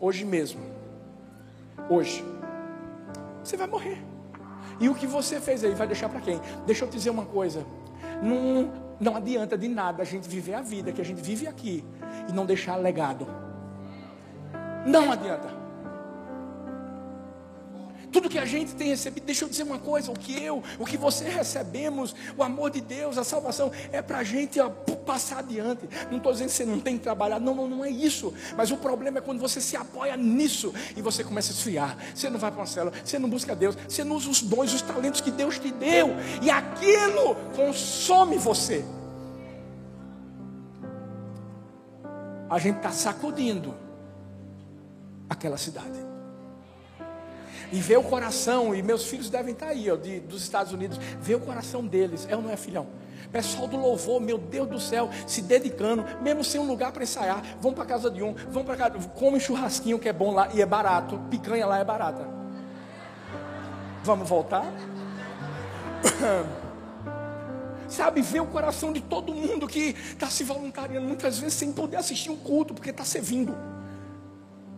hoje 0.00 0.24
mesmo, 0.24 0.60
hoje, 1.88 2.24
você 3.42 3.56
vai 3.56 3.66
morrer. 3.66 4.02
E 4.80 4.88
o 4.88 4.94
que 4.94 5.06
você 5.06 5.40
fez 5.40 5.62
aí 5.62 5.74
vai 5.74 5.86
deixar 5.86 6.08
para 6.08 6.20
quem? 6.20 6.40
Deixa 6.66 6.84
eu 6.84 6.88
te 6.88 6.96
dizer 6.96 7.10
uma 7.10 7.26
coisa: 7.26 7.64
não, 8.22 8.72
não 8.98 9.16
adianta 9.16 9.56
de 9.56 9.68
nada 9.68 10.02
a 10.02 10.06
gente 10.06 10.28
viver 10.28 10.54
a 10.54 10.62
vida 10.62 10.92
que 10.92 11.00
a 11.00 11.04
gente 11.04 11.22
vive 11.22 11.46
aqui 11.46 11.84
e 12.28 12.32
não 12.32 12.46
deixar 12.46 12.76
legado. 12.76 13.49
Não 14.86 15.10
adianta. 15.12 15.60
Tudo 18.12 18.28
que 18.28 18.38
a 18.38 18.44
gente 18.44 18.74
tem 18.74 18.88
recebido, 18.88 19.24
deixa 19.24 19.44
eu 19.44 19.48
dizer 19.48 19.62
uma 19.62 19.78
coisa: 19.78 20.10
o 20.10 20.18
que 20.18 20.42
eu, 20.42 20.62
o 20.78 20.84
que 20.84 20.96
você 20.96 21.28
recebemos, 21.28 22.14
o 22.36 22.42
amor 22.42 22.70
de 22.70 22.80
Deus, 22.80 23.16
a 23.16 23.24
salvação, 23.24 23.70
é 23.92 24.02
para 24.02 24.18
a 24.18 24.24
gente 24.24 24.58
passar 25.06 25.38
adiante. 25.38 25.88
Não 26.10 26.18
estou 26.18 26.32
dizendo 26.32 26.48
que 26.48 26.54
você 26.54 26.64
não 26.64 26.80
tem 26.80 26.98
que 26.98 27.04
trabalhar, 27.04 27.38
não, 27.38 27.54
não, 27.54 27.68
não 27.68 27.84
é 27.84 27.90
isso. 27.90 28.34
Mas 28.56 28.70
o 28.70 28.76
problema 28.76 29.18
é 29.18 29.20
quando 29.20 29.38
você 29.38 29.60
se 29.60 29.76
apoia 29.76 30.16
nisso 30.16 30.74
e 30.96 31.02
você 31.02 31.22
começa 31.22 31.52
a 31.52 31.54
esfriar. 31.54 31.96
Você 32.14 32.28
não 32.28 32.38
vai 32.38 32.50
para 32.50 32.60
uma 32.60 32.66
célula, 32.66 32.92
você 33.04 33.18
não 33.18 33.28
busca 33.28 33.54
Deus, 33.54 33.76
você 33.88 34.02
não 34.02 34.16
usa 34.16 34.28
os 34.28 34.42
dons, 34.42 34.72
os 34.72 34.82
talentos 34.82 35.20
que 35.20 35.30
Deus 35.30 35.58
te 35.58 35.70
deu, 35.70 36.10
e 36.42 36.50
aquilo 36.50 37.36
consome 37.54 38.36
você. 38.38 38.84
A 42.48 42.58
gente 42.58 42.78
está 42.78 42.90
sacudindo 42.90 43.89
aquela 45.30 45.56
cidade. 45.56 46.10
E 47.72 47.80
ver 47.80 47.98
o 47.98 48.02
coração, 48.02 48.74
e 48.74 48.82
meus 48.82 49.04
filhos 49.04 49.30
devem 49.30 49.52
estar 49.54 49.68
aí, 49.68 49.88
ó, 49.88 49.94
de, 49.94 50.18
dos 50.20 50.42
Estados 50.42 50.72
Unidos, 50.72 50.98
ver 51.20 51.36
o 51.36 51.40
coração 51.40 51.86
deles, 51.86 52.26
é 52.28 52.34
ou 52.34 52.42
não 52.42 52.50
é 52.50 52.56
filhão? 52.56 52.88
Pessoal 53.30 53.68
do 53.68 53.76
louvor, 53.76 54.20
meu 54.20 54.36
Deus 54.36 54.68
do 54.68 54.80
céu, 54.80 55.08
se 55.24 55.40
dedicando, 55.40 56.04
mesmo 56.20 56.42
sem 56.42 56.60
um 56.60 56.66
lugar 56.66 56.90
para 56.90 57.04
ensaiar. 57.04 57.40
Vão 57.60 57.72
para 57.72 57.84
casa 57.84 58.10
de 58.10 58.24
um, 58.24 58.34
vão 58.50 58.64
para 58.64 58.76
casa, 58.76 58.98
come 59.10 59.38
churrasquinho 59.38 60.00
que 60.00 60.08
é 60.08 60.12
bom 60.12 60.34
lá 60.34 60.48
e 60.52 60.60
é 60.60 60.66
barato. 60.66 61.16
Picanha 61.30 61.64
lá 61.64 61.78
é 61.78 61.84
barata. 61.84 62.26
Vamos 64.02 64.28
voltar? 64.28 64.64
Sabe, 67.86 68.20
ver 68.22 68.40
o 68.40 68.46
coração 68.46 68.92
de 68.92 69.00
todo 69.00 69.32
mundo 69.32 69.68
que 69.68 69.96
está 70.12 70.28
se 70.28 70.42
voluntariando, 70.42 71.06
muitas 71.06 71.38
vezes 71.38 71.54
sem 71.54 71.72
poder 71.72 71.98
assistir 71.98 72.30
um 72.30 72.36
culto, 72.36 72.74
porque 72.74 72.90
está 72.90 73.04
servindo. 73.04 73.54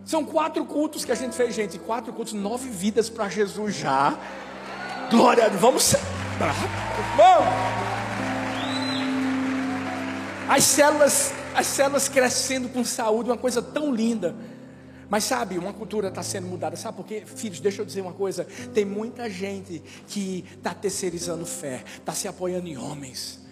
São 0.05 0.25
quatro 0.25 0.65
cultos 0.65 1.05
que 1.05 1.11
a 1.11 1.15
gente 1.15 1.35
fez, 1.35 1.55
gente. 1.55 1.79
Quatro 1.79 2.11
cultos, 2.11 2.33
nove 2.33 2.69
vidas 2.69 3.09
para 3.09 3.29
Jesus 3.29 3.75
já. 3.75 4.17
Glória. 5.09 5.49
Vamos 5.49 5.83
celebrar. 5.83 6.55
Vamos. 7.15 7.83
As 10.49 10.63
células, 10.63 11.33
as 11.55 11.67
células 11.67 12.09
crescendo 12.09 12.67
com 12.69 12.83
saúde, 12.83 13.29
uma 13.29 13.37
coisa 13.37 13.61
tão 13.61 13.93
linda. 13.93 14.35
Mas 15.09 15.23
sabe, 15.23 15.57
uma 15.57 15.71
cultura 15.71 16.09
está 16.09 16.23
sendo 16.23 16.47
mudada. 16.47 16.75
Sabe 16.75 16.97
por 16.97 17.05
quê? 17.05 17.23
Filhos, 17.25 17.59
deixa 17.59 17.81
eu 17.81 17.85
dizer 17.85 18.01
uma 18.01 18.13
coisa. 18.13 18.45
Tem 18.73 18.83
muita 18.83 19.29
gente 19.29 19.81
que 20.07 20.43
está 20.57 20.73
terceirizando 20.73 21.45
fé, 21.45 21.83
está 21.97 22.13
se 22.13 22.27
apoiando 22.27 22.67
em 22.67 22.77
homens 22.77 23.42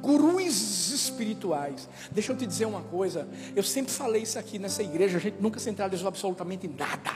gurus 0.00 0.90
espirituais. 0.90 1.88
Deixa 2.10 2.32
eu 2.32 2.36
te 2.36 2.46
dizer 2.46 2.66
uma 2.66 2.82
coisa. 2.82 3.28
Eu 3.54 3.62
sempre 3.62 3.92
falei 3.92 4.22
isso 4.22 4.38
aqui 4.38 4.58
nessa 4.58 4.82
igreja. 4.82 5.18
A 5.18 5.20
gente 5.20 5.40
nunca 5.40 5.58
centralizou 5.58 6.08
absolutamente 6.08 6.68
nada. 6.68 7.12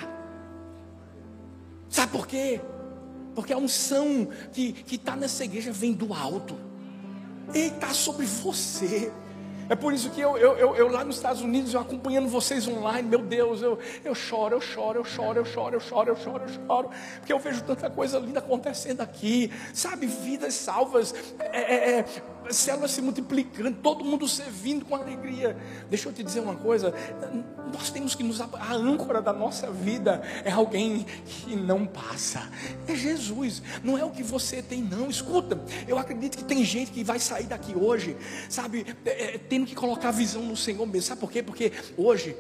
Sabe 1.89 2.13
por 2.13 2.27
quê? 2.27 2.61
Porque 3.35 3.53
a 3.53 3.59
unção 3.59 4.29
que 4.53 4.85
está 4.91 5.15
nessa 5.17 5.45
igreja 5.45 5.73
vem 5.73 5.93
do 5.93 6.13
alto. 6.13 6.57
E 7.55 7.61
está 7.61 7.89
sobre 7.91 8.27
você. 8.27 9.11
É 9.69 9.77
por 9.77 9.93
isso 9.93 10.09
que 10.11 10.21
eu, 10.21 10.37
eu, 10.39 10.57
eu, 10.57 10.77
eu, 10.77 10.89
lá 10.89 11.05
nos 11.05 11.17
Estados 11.17 11.43
Unidos, 11.43 11.75
eu 11.75 11.81
acompanhando 11.81 12.27
vocês 12.27 12.67
online, 12.67 13.07
meu 13.07 13.19
Deus, 13.19 13.61
eu, 13.61 13.79
eu 14.03 14.15
choro, 14.15 14.57
eu 14.57 14.61
choro, 14.63 15.01
eu 15.01 15.05
choro, 15.05 15.39
eu 15.39 15.45
choro, 15.45 15.77
eu 15.77 15.81
choro, 15.81 16.11
eu 16.11 16.17
choro, 16.17 16.45
eu 16.45 16.67
choro, 16.67 16.91
porque 17.19 17.33
eu 17.33 17.39
vejo 17.39 17.63
tanta 17.63 17.91
coisa 17.91 18.19
linda 18.19 18.39
acontecendo 18.39 19.03
aqui, 19.03 19.53
sabe, 19.75 20.07
vidas 20.07 20.55
salvas, 20.55 21.15
é, 21.39 21.59
é, 21.59 21.99
é 21.99 22.05
células 22.51 22.91
se 22.91 23.03
multiplicando, 23.03 23.77
todo 23.83 24.05
mundo 24.05 24.27
servindo 24.27 24.85
com 24.85 24.95
alegria. 24.95 25.57
Deixa 25.91 26.09
eu 26.09 26.13
te 26.13 26.23
dizer 26.23 26.41
uma 26.41 26.57
coisa: 26.57 26.95
nós 27.73 27.91
temos 27.91 28.15
que 28.15 28.23
nos. 28.23 28.41
A 28.41 28.75
âncora 28.75 29.21
da 29.21 29.33
nossa 29.33 29.71
vida 29.71 30.23
é 30.45 30.51
alguém 30.51 31.07
que 31.27 31.55
não 31.57 31.87
passa, 31.87 32.49
é 32.87 32.95
Jesus, 32.95 33.63
não 33.83 33.99
é 33.99 34.05
o 34.05 34.11
que 34.11 34.23
você 34.23 34.63
tem, 34.63 34.83
não. 34.83 35.09
Escuta, 35.09 35.61
eu 35.87 35.99
acredito 35.99 36.39
que 36.39 36.45
tem 36.45 36.65
gente 36.65 36.91
que 36.91 37.05
vai 37.05 37.19
sair 37.19 37.47
daqui 37.47 37.75
hoje, 37.77 38.17
sabe, 38.49 38.87
é, 39.05 39.35
é, 39.35 39.39
tendo 39.39 39.67
que 39.67 39.75
colocar 39.75 40.09
a 40.09 40.13
visão 40.13 40.43
no 40.43 40.57
Senhor 40.57 40.87
mesmo. 40.87 41.09
Sabe 41.09 41.21
por 41.21 41.31
quê? 41.31 41.43
Porque 41.43 41.73
hoje. 41.97 42.37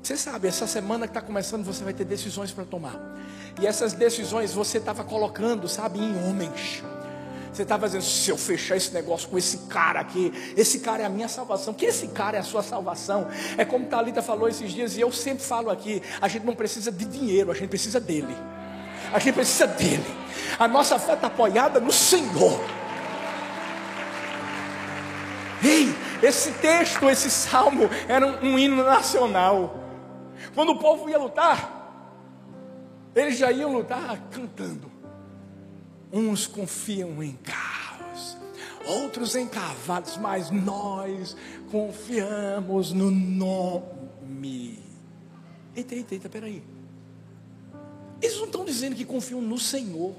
Você 0.00 0.16
sabe, 0.16 0.46
essa 0.46 0.66
semana 0.66 1.06
que 1.06 1.10
está 1.10 1.20
começando, 1.20 1.64
você 1.64 1.82
vai 1.82 1.92
ter 1.92 2.04
decisões 2.04 2.52
para 2.52 2.64
tomar. 2.64 3.18
E 3.60 3.66
essas 3.66 3.92
decisões 3.92 4.52
você 4.52 4.78
estava 4.78 5.02
colocando, 5.04 5.68
sabe, 5.68 5.98
em 5.98 6.16
homens. 6.24 6.82
Você 7.58 7.64
estava 7.64 7.86
dizendo, 7.86 8.04
se 8.04 8.30
eu 8.30 8.38
fechar 8.38 8.76
esse 8.76 8.94
negócio 8.94 9.28
com 9.28 9.36
esse 9.36 9.66
cara 9.66 9.98
aqui, 9.98 10.32
esse 10.56 10.78
cara 10.78 11.02
é 11.02 11.06
a 11.06 11.08
minha 11.08 11.26
salvação, 11.26 11.74
que 11.74 11.86
esse 11.86 12.06
cara 12.06 12.36
é 12.36 12.40
a 12.40 12.44
sua 12.44 12.62
salvação. 12.62 13.26
É 13.56 13.64
como 13.64 13.84
Talita 13.86 14.22
falou 14.22 14.48
esses 14.48 14.70
dias, 14.70 14.96
e 14.96 15.00
eu 15.00 15.10
sempre 15.10 15.42
falo 15.42 15.68
aqui, 15.68 16.00
a 16.20 16.28
gente 16.28 16.46
não 16.46 16.54
precisa 16.54 16.92
de 16.92 17.04
dinheiro, 17.04 17.50
a 17.50 17.54
gente 17.54 17.68
precisa 17.68 17.98
dele. 17.98 18.32
A 19.12 19.18
gente 19.18 19.34
precisa 19.34 19.66
dele. 19.66 20.06
A 20.56 20.68
nossa 20.68 21.00
fé 21.00 21.14
está 21.14 21.26
apoiada 21.26 21.80
no 21.80 21.90
Senhor. 21.90 22.60
Ei, 25.60 25.92
esse 26.22 26.52
texto, 26.52 27.10
esse 27.10 27.28
salmo 27.28 27.90
era 28.06 28.24
um, 28.24 28.52
um 28.52 28.56
hino 28.56 28.84
nacional. 28.84 29.82
Quando 30.54 30.68
o 30.70 30.78
povo 30.78 31.10
ia 31.10 31.18
lutar, 31.18 31.90
eles 33.16 33.36
já 33.36 33.50
iam 33.50 33.72
lutar 33.72 34.16
cantando. 34.30 34.97
Uns 36.12 36.46
confiam 36.46 37.22
em 37.22 37.32
carros, 37.32 38.36
outros 38.86 39.36
em 39.36 39.46
cavalos, 39.46 40.16
mas 40.16 40.50
nós 40.50 41.36
confiamos 41.70 42.92
no 42.92 43.10
nome. 43.10 44.78
Eita, 45.76 45.94
eita, 45.94 46.14
eita, 46.14 46.28
peraí. 46.28 46.62
Eles 48.20 48.36
não 48.38 48.46
estão 48.46 48.64
dizendo 48.64 48.96
que 48.96 49.04
confiam 49.04 49.40
no 49.40 49.58
Senhor, 49.58 50.14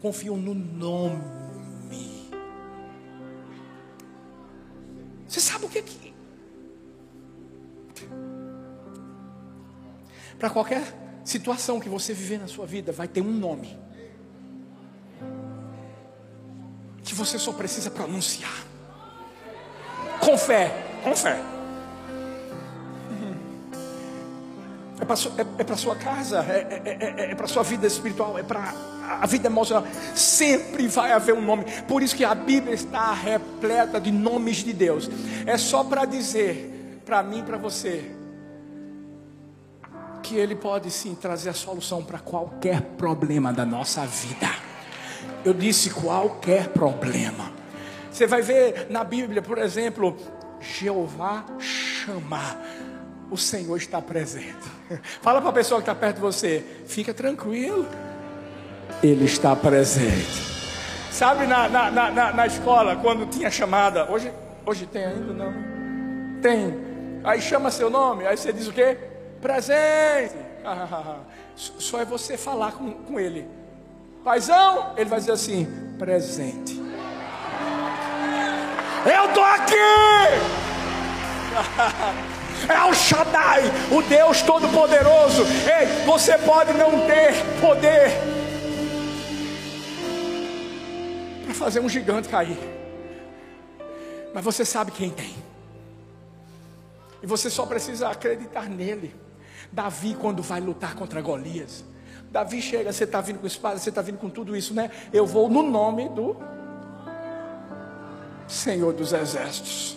confiam 0.00 0.36
no 0.36 0.54
nome. 0.54 1.34
Você 5.26 5.40
sabe 5.40 5.64
o 5.64 5.68
que 5.68 5.78
é 5.78 5.82
que. 5.82 6.14
Para 10.38 10.50
qualquer 10.50 10.82
situação 11.24 11.80
que 11.80 11.88
você 11.88 12.12
viver 12.12 12.38
na 12.38 12.46
sua 12.46 12.66
vida, 12.66 12.92
vai 12.92 13.08
ter 13.08 13.20
um 13.20 13.32
nome. 13.32 13.76
Que 17.04 17.14
você 17.14 17.38
só 17.38 17.52
precisa 17.52 17.90
pronunciar. 17.90 18.64
Com 20.20 20.38
fé, 20.38 21.00
com 21.04 21.14
fé. 21.14 21.38
É 25.00 25.04
para 25.04 25.16
é, 25.36 25.72
é 25.72 25.76
sua 25.76 25.96
casa, 25.96 26.40
é, 26.48 26.82
é, 26.84 27.24
é, 27.26 27.30
é 27.32 27.34
para 27.34 27.46
sua 27.46 27.62
vida 27.62 27.86
espiritual, 27.86 28.38
é 28.38 28.42
para 28.42 28.72
a 29.20 29.26
vida 29.26 29.48
emocional. 29.48 29.86
Sempre 30.14 30.88
vai 30.88 31.12
haver 31.12 31.34
um 31.34 31.42
nome. 31.42 31.64
Por 31.86 32.02
isso 32.02 32.16
que 32.16 32.24
a 32.24 32.34
Bíblia 32.34 32.74
está 32.74 33.12
repleta 33.12 34.00
de 34.00 34.10
nomes 34.10 34.58
de 34.58 34.72
Deus. 34.72 35.10
É 35.44 35.58
só 35.58 35.84
para 35.84 36.06
dizer 36.06 37.02
para 37.04 37.22
mim 37.22 37.40
e 37.40 37.42
para 37.42 37.58
você 37.58 38.12
que 40.22 40.36
Ele 40.36 40.54
pode 40.54 40.90
sim 40.90 41.14
trazer 41.14 41.50
a 41.50 41.54
solução 41.54 42.02
para 42.02 42.18
qualquer 42.18 42.80
problema 42.80 43.52
da 43.52 43.66
nossa 43.66 44.06
vida. 44.06 44.63
Eu 45.44 45.52
disse 45.52 45.90
qualquer 45.90 46.68
problema. 46.68 47.52
Você 48.10 48.26
vai 48.26 48.42
ver 48.42 48.86
na 48.90 49.02
Bíblia, 49.02 49.42
por 49.42 49.58
exemplo, 49.58 50.16
Jeová 50.60 51.44
chamar. 51.58 52.60
O 53.30 53.36
Senhor 53.36 53.76
está 53.76 54.00
presente. 54.00 54.54
Fala 55.20 55.40
para 55.40 55.50
a 55.50 55.52
pessoa 55.52 55.80
que 55.80 55.90
está 55.90 55.94
perto 55.94 56.16
de 56.16 56.22
você, 56.22 56.64
fica 56.86 57.12
tranquilo. 57.12 57.86
Ele 59.02 59.24
está 59.24 59.56
presente. 59.56 60.54
Sabe 61.10 61.46
na, 61.46 61.68
na, 61.68 61.90
na, 61.90 62.32
na 62.32 62.46
escola, 62.46 62.96
quando 62.96 63.26
tinha 63.26 63.50
chamada, 63.50 64.10
hoje, 64.10 64.32
hoje 64.66 64.86
tem 64.86 65.04
ainda 65.04 65.32
não? 65.32 65.52
Tem. 66.40 66.74
Aí 67.24 67.40
chama 67.40 67.70
seu 67.70 67.88
nome, 67.88 68.26
aí 68.26 68.36
você 68.36 68.52
diz 68.52 68.68
o 68.68 68.72
quê? 68.72 68.96
Presente. 69.40 70.36
Só 71.56 72.00
é 72.00 72.04
você 72.04 72.36
falar 72.36 72.72
com, 72.72 72.92
com 72.92 73.18
ele. 73.18 73.48
Paizão, 74.24 74.94
ele 74.96 75.10
vai 75.10 75.20
dizer 75.20 75.32
assim: 75.32 75.66
presente. 75.98 76.80
Eu 79.04 79.28
estou 79.28 79.44
aqui. 79.44 79.74
É 82.66 82.82
o 82.84 82.94
Shaddai, 82.94 83.62
o 83.90 84.00
Deus 84.00 84.40
Todo-Poderoso. 84.40 85.42
Ei, 85.42 86.04
você 86.06 86.38
pode 86.38 86.72
não 86.72 87.06
ter 87.06 87.34
poder 87.60 88.10
para 91.44 91.52
fazer 91.52 91.80
um 91.80 91.88
gigante 91.88 92.28
cair, 92.28 92.56
mas 94.32 94.42
você 94.42 94.64
sabe 94.64 94.92
quem 94.92 95.10
tem, 95.10 95.34
e 97.22 97.26
você 97.26 97.50
só 97.50 97.66
precisa 97.66 98.08
acreditar 98.08 98.68
nele. 98.68 99.14
Davi, 99.70 100.14
quando 100.18 100.42
vai 100.42 100.60
lutar 100.60 100.94
contra 100.94 101.20
Golias, 101.20 101.84
Davi 102.34 102.60
chega, 102.60 102.92
você 102.92 103.04
está 103.04 103.20
vindo 103.20 103.38
com 103.38 103.46
espada, 103.46 103.78
você 103.78 103.90
está 103.90 104.02
vindo 104.02 104.18
com 104.18 104.28
tudo 104.28 104.56
isso, 104.56 104.74
né? 104.74 104.90
Eu 105.12 105.24
vou 105.24 105.48
no 105.48 105.62
nome 105.62 106.08
do 106.08 106.36
Senhor 108.48 108.92
dos 108.92 109.12
Exércitos. 109.12 109.96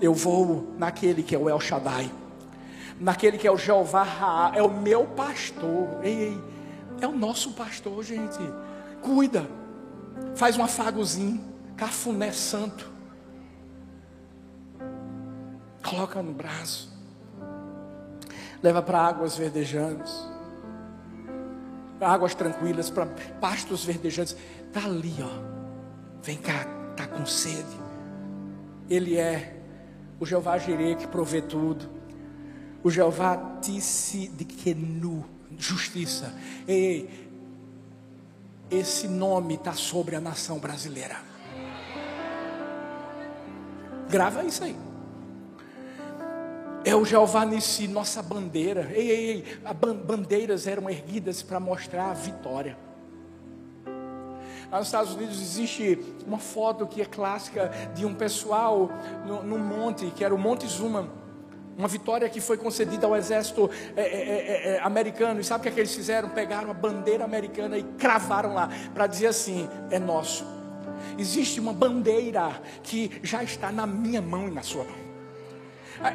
Eu 0.00 0.14
vou 0.14 0.72
naquele 0.78 1.24
que 1.24 1.34
é 1.34 1.38
o 1.38 1.50
El 1.50 1.58
Shaddai, 1.58 2.08
naquele 3.00 3.36
que 3.36 3.48
é 3.48 3.50
o 3.50 3.56
Jeová 3.56 4.04
Ra, 4.04 4.52
é 4.54 4.62
o 4.62 4.70
meu 4.70 5.06
pastor. 5.06 5.98
Ei, 6.04 6.14
ei, 6.14 6.40
é 7.00 7.08
o 7.08 7.12
nosso 7.12 7.50
pastor, 7.50 8.04
gente. 8.04 8.38
Cuida, 9.02 9.44
faz 10.36 10.56
um 10.56 10.62
afagozinho, 10.62 11.44
cafuné 11.76 12.30
santo, 12.30 12.88
coloca 15.82 16.22
no 16.22 16.30
braço, 16.30 16.96
leva 18.62 18.80
para 18.80 19.00
águas 19.00 19.36
verdejantes 19.36 20.37
águas 22.00 22.34
tranquilas, 22.34 22.90
para 22.90 23.06
pastos 23.40 23.84
verdejantes. 23.84 24.36
Está 24.66 24.84
ali, 24.84 25.14
ó. 25.20 26.22
Vem 26.22 26.36
cá, 26.36 26.66
está 26.90 27.06
com 27.06 27.24
sede. 27.24 27.88
Ele 28.88 29.16
é 29.16 29.56
o 30.18 30.26
Jeová 30.26 30.58
Jireh 30.58 30.96
que 30.96 31.06
provê 31.06 31.42
tudo. 31.42 31.88
O 32.82 32.90
Jeová 32.90 33.58
disse 33.60 34.28
de 34.28 34.44
Kenu, 34.44 35.24
justiça. 35.56 36.32
Ei, 36.66 37.28
esse 38.70 39.08
nome 39.08 39.54
está 39.54 39.72
sobre 39.72 40.16
a 40.16 40.20
nação 40.20 40.58
brasileira. 40.58 41.16
Grava 44.08 44.44
isso 44.44 44.64
aí. 44.64 44.87
É 46.84 46.94
o 46.94 47.04
Jeová 47.04 47.44
Nissi, 47.44 47.88
nossa 47.88 48.22
bandeira. 48.22 48.90
Ei, 48.94 49.10
ei, 49.10 49.30
ei, 49.30 49.44
as 49.64 49.76
bandeiras 49.76 50.66
eram 50.66 50.88
erguidas 50.88 51.42
para 51.42 51.58
mostrar 51.58 52.10
a 52.10 52.14
vitória. 52.14 52.76
Lá 54.70 54.78
nos 54.78 54.88
Estados 54.88 55.14
Unidos 55.14 55.40
existe 55.40 55.98
uma 56.26 56.38
foto 56.38 56.86
que 56.86 57.00
é 57.00 57.04
clássica 57.04 57.70
de 57.94 58.04
um 58.04 58.14
pessoal 58.14 58.90
no, 59.26 59.42
no 59.42 59.58
monte, 59.58 60.06
que 60.10 60.22
era 60.22 60.34
o 60.34 60.38
Monte 60.38 60.66
Zuma. 60.66 61.08
Uma 61.76 61.88
vitória 61.88 62.28
que 62.28 62.40
foi 62.40 62.58
concedida 62.58 63.06
ao 63.06 63.16
exército 63.16 63.70
é, 63.96 64.02
é, 64.02 64.06
é, 64.06 64.68
é 64.76 64.80
americano. 64.80 65.40
E 65.40 65.44
sabe 65.44 65.60
o 65.60 65.62
que, 65.62 65.68
é 65.68 65.72
que 65.72 65.80
eles 65.80 65.94
fizeram? 65.94 66.28
Pegaram 66.28 66.70
a 66.70 66.74
bandeira 66.74 67.24
americana 67.24 67.78
e 67.78 67.82
cravaram 67.82 68.52
lá, 68.52 68.68
para 68.92 69.06
dizer 69.06 69.28
assim: 69.28 69.68
é 69.90 69.98
nosso. 69.98 70.44
Existe 71.16 71.60
uma 71.60 71.72
bandeira 71.72 72.60
que 72.82 73.20
já 73.22 73.42
está 73.42 73.72
na 73.72 73.86
minha 73.86 74.20
mão 74.20 74.48
e 74.48 74.50
na 74.50 74.62
sua 74.62 74.84
mão. 74.84 75.07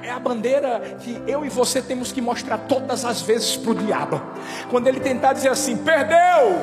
É 0.02 0.10
a 0.10 0.20
bandeira 0.20 0.82
que 1.02 1.22
eu 1.28 1.46
e 1.46 1.50
você 1.50 1.82
temos 1.82 2.12
que 2.12 2.22
mostrar 2.22 2.58
todas 2.58 3.04
as 3.04 3.22
vezes 3.22 3.58
para 3.58 3.72
o 3.72 3.76
diabo. 3.76 4.22
Quando 4.70 4.88
ele 4.88 5.00
tentar 5.00 5.34
dizer 5.34 5.50
assim: 5.50 5.76
perdeu, 5.76 6.58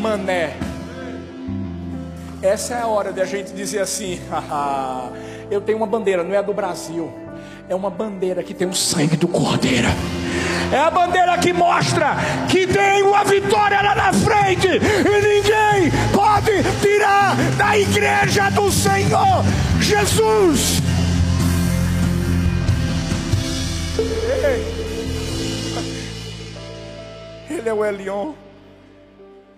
mané. 0.00 0.56
Essa 2.40 2.74
é 2.74 2.80
a 2.80 2.86
hora 2.86 3.12
de 3.12 3.20
a 3.20 3.24
gente 3.26 3.52
dizer 3.52 3.80
assim: 3.80 4.18
eu 5.50 5.60
tenho 5.60 5.76
uma 5.76 5.86
bandeira, 5.86 6.24
não 6.24 6.34
é 6.34 6.38
a 6.38 6.42
do 6.42 6.54
Brasil, 6.54 7.12
é 7.68 7.74
uma 7.74 7.90
bandeira 7.90 8.42
que 8.42 8.54
tem 8.54 8.66
o 8.66 8.74
sangue 8.74 9.16
do 9.16 9.28
Cordeiro. 9.28 9.88
É 10.72 10.78
a 10.78 10.90
bandeira 10.90 11.36
que 11.38 11.52
mostra 11.52 12.16
que 12.48 12.66
tem 12.66 13.02
uma 13.02 13.24
vitória 13.24 13.80
lá 13.80 13.94
na 13.94 14.12
frente 14.12 14.68
e 14.68 15.20
ninguém 15.20 15.90
pode 16.12 16.62
tirar 16.80 17.34
da 17.56 17.78
igreja 17.78 18.50
do 18.50 18.70
Senhor 18.70 19.44
Jesus. 19.80 20.87
Ele 27.50 27.68
é 27.68 27.72
o 27.72 27.84
Elion 27.84 28.34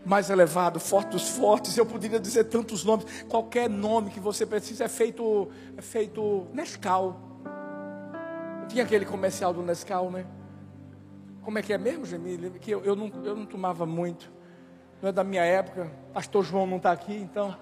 mais 0.05 0.31
elevado, 0.31 0.81
forte 0.81 1.11
dos 1.11 1.29
fortes. 1.29 1.77
Eu 1.77 1.85
poderia 1.85 2.19
dizer 2.19 2.45
tantos 2.45 2.85
nomes. 2.85 3.05
Qualquer 3.29 3.69
nome 3.69 4.11
que 4.11 4.21
você 4.21 4.47
precisa 4.47 4.85
é 4.85 4.89
feito, 4.89 5.49
é 5.77 5.83
feito 5.83 6.47
Nescau. 6.53 7.21
Tinha 8.69 8.85
aquele 8.85 9.05
comercial 9.05 9.53
do 9.53 9.63
Nescau, 9.63 10.11
né? 10.11 10.25
Como 11.43 11.59
é 11.59 11.63
que 11.63 11.73
é 11.73 11.79
mesmo, 11.79 12.07
Gemília? 12.07 12.51
Que 12.51 12.71
eu, 12.71 12.85
eu, 12.85 12.95
não, 12.95 13.11
eu 13.25 13.37
não 13.37 13.47
tomava 13.47 13.85
muito. 13.85 14.31
Não 15.03 15.09
é 15.09 15.13
da 15.13 15.25
minha 15.25 15.45
época. 15.45 15.91
Pastor 16.13 16.45
João 16.45 16.67
não 16.67 16.77
está 16.77 16.93
aqui, 16.93 17.15
então. 17.15 17.57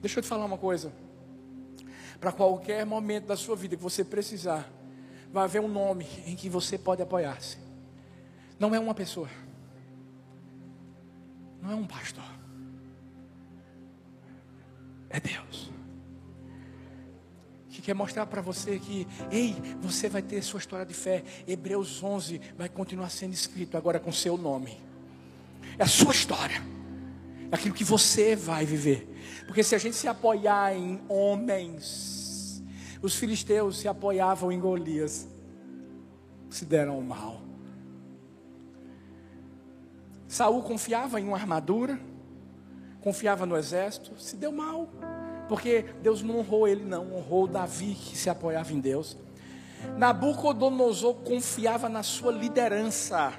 Deixa 0.00 0.18
eu 0.18 0.22
te 0.22 0.28
falar 0.28 0.44
uma 0.44 0.58
coisa. 0.58 0.92
Para 2.24 2.32
qualquer 2.32 2.86
momento 2.86 3.26
da 3.26 3.36
sua 3.36 3.54
vida 3.54 3.76
que 3.76 3.82
você 3.82 4.02
precisar, 4.02 4.66
vai 5.30 5.44
haver 5.44 5.60
um 5.60 5.68
nome 5.68 6.06
em 6.24 6.34
que 6.34 6.48
você 6.48 6.78
pode 6.78 7.02
apoiar-se. 7.02 7.58
Não 8.58 8.74
é 8.74 8.80
uma 8.80 8.94
pessoa 8.94 9.28
não 11.64 11.70
é 11.70 11.74
um 11.74 11.86
pastor, 11.86 12.24
é 15.08 15.18
Deus. 15.18 15.72
Que 17.70 17.80
quer 17.80 17.94
mostrar 17.94 18.26
para 18.26 18.42
você 18.42 18.78
que, 18.78 19.08
ei, 19.30 19.56
você 19.80 20.10
vai 20.10 20.20
ter 20.20 20.42
sua 20.42 20.58
história 20.58 20.84
de 20.84 20.92
fé. 20.92 21.24
Hebreus 21.48 22.02
11 22.02 22.38
vai 22.58 22.68
continuar 22.68 23.08
sendo 23.08 23.32
escrito 23.32 23.78
agora 23.78 23.98
com 23.98 24.12
seu 24.12 24.36
nome. 24.36 24.78
É 25.78 25.84
a 25.84 25.88
sua 25.88 26.12
história, 26.12 26.62
é 27.50 27.54
aquilo 27.54 27.74
que 27.74 27.82
você 27.82 28.36
vai 28.36 28.66
viver. 28.66 29.13
Porque 29.46 29.62
se 29.62 29.74
a 29.74 29.78
gente 29.78 29.96
se 29.96 30.08
apoiar 30.08 30.74
em 30.74 31.00
homens, 31.08 32.62
os 33.02 33.14
filisteus 33.14 33.78
se 33.78 33.88
apoiavam 33.88 34.50
em 34.50 34.58
Golias, 34.58 35.28
se 36.48 36.64
deram 36.64 37.00
mal. 37.02 37.40
Saul 40.26 40.62
confiava 40.62 41.20
em 41.20 41.28
uma 41.28 41.36
armadura, 41.36 42.00
confiava 43.00 43.44
no 43.44 43.56
exército, 43.56 44.18
se 44.18 44.36
deu 44.36 44.50
mal, 44.50 44.88
porque 45.48 45.84
Deus 46.02 46.22
não 46.22 46.38
honrou 46.38 46.66
ele, 46.66 46.84
não, 46.84 47.14
honrou 47.14 47.46
Davi 47.46 47.94
que 47.94 48.16
se 48.16 48.30
apoiava 48.30 48.72
em 48.72 48.80
Deus. 48.80 49.16
Nabucodonosor 49.96 51.14
confiava 51.16 51.88
na 51.88 52.02
sua 52.02 52.32
liderança, 52.32 53.32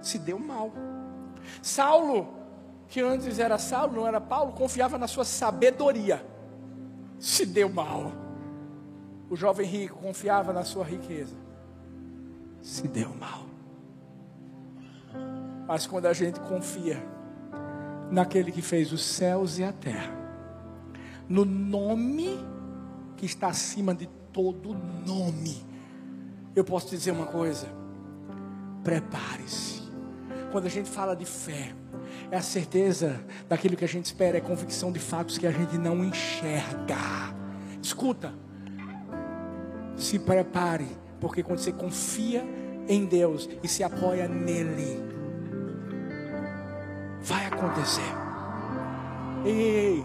se 0.00 0.18
deu 0.18 0.38
mal. 0.38 0.72
Saulo, 1.60 2.41
que 2.92 3.00
antes 3.00 3.38
era 3.38 3.56
Saulo, 3.56 3.94
não 3.94 4.06
era 4.06 4.20
Paulo, 4.20 4.52
confiava 4.52 4.98
na 4.98 5.08
sua 5.08 5.24
sabedoria, 5.24 6.22
se 7.18 7.46
deu 7.46 7.70
mal. 7.70 8.12
O 9.30 9.34
jovem 9.34 9.66
rico 9.66 9.98
confiava 9.98 10.52
na 10.52 10.62
sua 10.62 10.84
riqueza, 10.84 11.34
se 12.60 12.86
deu 12.86 13.08
mal. 13.14 13.46
Mas 15.66 15.86
quando 15.86 16.04
a 16.04 16.12
gente 16.12 16.38
confia 16.40 17.02
naquele 18.10 18.52
que 18.52 18.60
fez 18.60 18.92
os 18.92 19.02
céus 19.02 19.58
e 19.58 19.64
a 19.64 19.72
terra, 19.72 20.14
no 21.26 21.46
nome 21.46 22.44
que 23.16 23.24
está 23.24 23.46
acima 23.46 23.94
de 23.94 24.06
todo 24.34 24.74
nome, 25.06 25.64
eu 26.54 26.62
posso 26.62 26.90
dizer 26.90 27.12
uma 27.12 27.26
coisa: 27.26 27.68
prepare-se. 28.84 29.80
Quando 30.50 30.66
a 30.66 30.70
gente 30.70 30.90
fala 30.90 31.16
de 31.16 31.24
fé, 31.24 31.74
é 32.30 32.36
a 32.36 32.42
certeza 32.42 33.20
daquilo 33.48 33.76
que 33.76 33.84
a 33.84 33.88
gente 33.88 34.06
espera, 34.06 34.38
é 34.38 34.40
a 34.40 34.44
convicção 34.44 34.90
de 34.90 34.98
fatos 34.98 35.38
que 35.38 35.46
a 35.46 35.50
gente 35.50 35.76
não 35.78 36.04
enxerga. 36.04 36.96
Escuta, 37.82 38.32
se 39.96 40.18
prepare, 40.18 40.88
porque 41.20 41.42
quando 41.42 41.58
você 41.58 41.72
confia 41.72 42.44
em 42.88 43.04
Deus 43.04 43.48
e 43.62 43.68
se 43.68 43.84
apoia 43.84 44.28
nele, 44.28 45.02
vai 47.22 47.46
acontecer. 47.46 48.00
E 49.44 50.04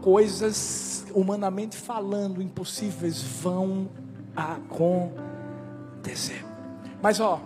coisas 0.00 1.04
humanamente 1.14 1.76
falando 1.76 2.40
impossíveis 2.40 3.22
vão 3.22 3.88
acontecer. 4.34 5.20
Mas 7.02 7.20
ó, 7.20 7.40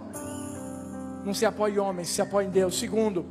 não 1.24 1.32
se 1.32 1.46
apoie 1.46 1.74
em 1.74 1.78
homens, 1.78 2.08
se 2.08 2.20
apoie 2.20 2.46
em 2.46 2.50
Deus. 2.50 2.78
Segundo, 2.78 3.24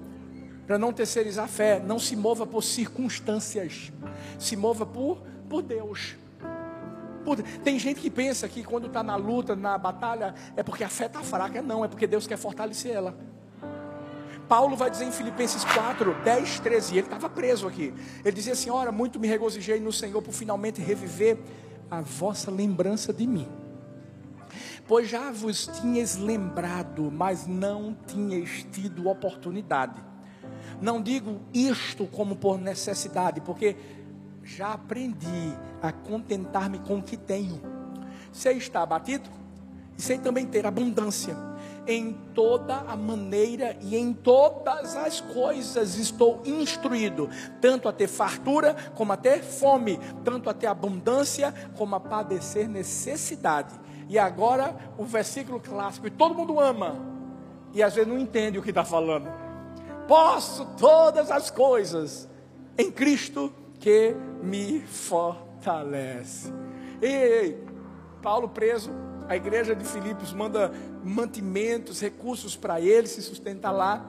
para 0.65 0.77
não 0.77 0.93
terceirizar 0.93 1.45
a 1.45 1.47
fé, 1.47 1.79
não 1.79 1.99
se 1.99 2.15
mova 2.15 2.45
por 2.45 2.63
circunstâncias, 2.63 3.91
se 4.39 4.55
mova 4.55 4.85
por, 4.85 5.21
por 5.49 5.61
Deus. 5.61 6.15
Por, 7.23 7.41
tem 7.41 7.79
gente 7.79 8.01
que 8.01 8.09
pensa 8.09 8.47
que 8.47 8.63
quando 8.63 8.87
está 8.87 9.01
na 9.01 9.15
luta, 9.15 9.55
na 9.55 9.77
batalha, 9.77 10.35
é 10.55 10.63
porque 10.63 10.83
a 10.83 10.89
fé 10.89 11.05
está 11.05 11.21
fraca. 11.21 11.61
Não, 11.61 11.83
é 11.83 11.87
porque 11.87 12.05
Deus 12.05 12.27
quer 12.27 12.37
fortalecer 12.37 12.91
ela. 12.91 13.15
Paulo 14.47 14.75
vai 14.75 14.89
dizer 14.89 15.05
em 15.05 15.11
Filipenses 15.11 15.63
4, 15.63 16.15
10, 16.23 16.59
13, 16.59 16.97
ele 16.97 17.07
estava 17.07 17.29
preso 17.29 17.67
aqui. 17.67 17.93
Ele 18.23 18.35
dizia 18.35 18.53
assim: 18.53 18.69
Ora, 18.69 18.91
muito 18.91 19.19
me 19.19 19.27
regozijei 19.27 19.79
no 19.79 19.91
Senhor 19.91 20.21
por 20.21 20.33
finalmente 20.33 20.81
reviver 20.81 21.37
a 21.89 22.01
vossa 22.01 22.51
lembrança 22.51 23.13
de 23.13 23.25
mim. 23.25 23.47
Pois 24.85 25.07
já 25.07 25.31
vos 25.31 25.67
tinhas 25.67 26.17
lembrado, 26.17 27.09
mas 27.09 27.47
não 27.47 27.95
tinhas 28.05 28.65
tido 28.71 29.07
oportunidade. 29.07 30.12
Não 30.83 31.01
digo 31.01 31.39
isto 31.53 32.05
como 32.07 32.35
por 32.35 32.59
necessidade, 32.59 33.39
porque 33.39 33.77
já 34.43 34.73
aprendi 34.73 35.53
a 35.81 35.93
contentar-me 35.93 36.77
com 36.79 36.97
o 36.97 37.01
que 37.01 37.15
tenho. 37.15 37.61
Sei 38.33 38.57
estar 38.57 38.81
abatido 38.81 39.29
e 39.97 40.01
sei 40.01 40.17
também 40.17 40.45
ter 40.45 40.65
abundância 40.65 41.37
em 41.87 42.11
toda 42.35 42.79
a 42.79 42.97
maneira 42.97 43.77
e 43.79 43.95
em 43.95 44.11
todas 44.11 44.97
as 44.97 45.21
coisas 45.21 45.95
estou 45.95 46.41
instruído, 46.43 47.29
tanto 47.61 47.87
a 47.87 47.93
ter 47.93 48.09
fartura 48.09 48.75
como 48.93 49.13
a 49.13 49.17
ter 49.17 49.41
fome, 49.41 49.97
tanto 50.25 50.49
a 50.49 50.53
ter 50.53 50.67
abundância 50.67 51.53
como 51.77 51.95
a 51.95 51.99
padecer 52.01 52.67
necessidade. 52.67 53.73
E 54.09 54.19
agora 54.19 54.75
o 54.97 55.05
versículo 55.05 55.61
clássico, 55.61 56.07
e 56.07 56.11
todo 56.11 56.35
mundo 56.35 56.59
ama, 56.59 56.97
e 57.73 57.81
às 57.81 57.95
vezes 57.95 58.09
não 58.11 58.19
entende 58.19 58.59
o 58.59 58.61
que 58.61 58.67
está 58.67 58.83
falando. 58.83 59.42
Posso 60.07 60.65
todas 60.77 61.31
as 61.31 61.49
coisas 61.49 62.27
em 62.77 62.91
Cristo 62.91 63.53
que 63.79 64.15
me 64.41 64.81
fortalece. 64.81 66.51
Ei, 67.01 67.11
ei, 67.11 67.63
Paulo 68.21 68.49
preso, 68.49 68.91
a 69.27 69.35
igreja 69.35 69.75
de 69.75 69.85
Filipos 69.85 70.33
manda 70.33 70.71
mantimentos, 71.03 71.99
recursos 71.99 72.55
para 72.55 72.79
ele 72.79 73.07
se 73.07 73.21
sustentar 73.21 73.71
lá. 73.71 74.05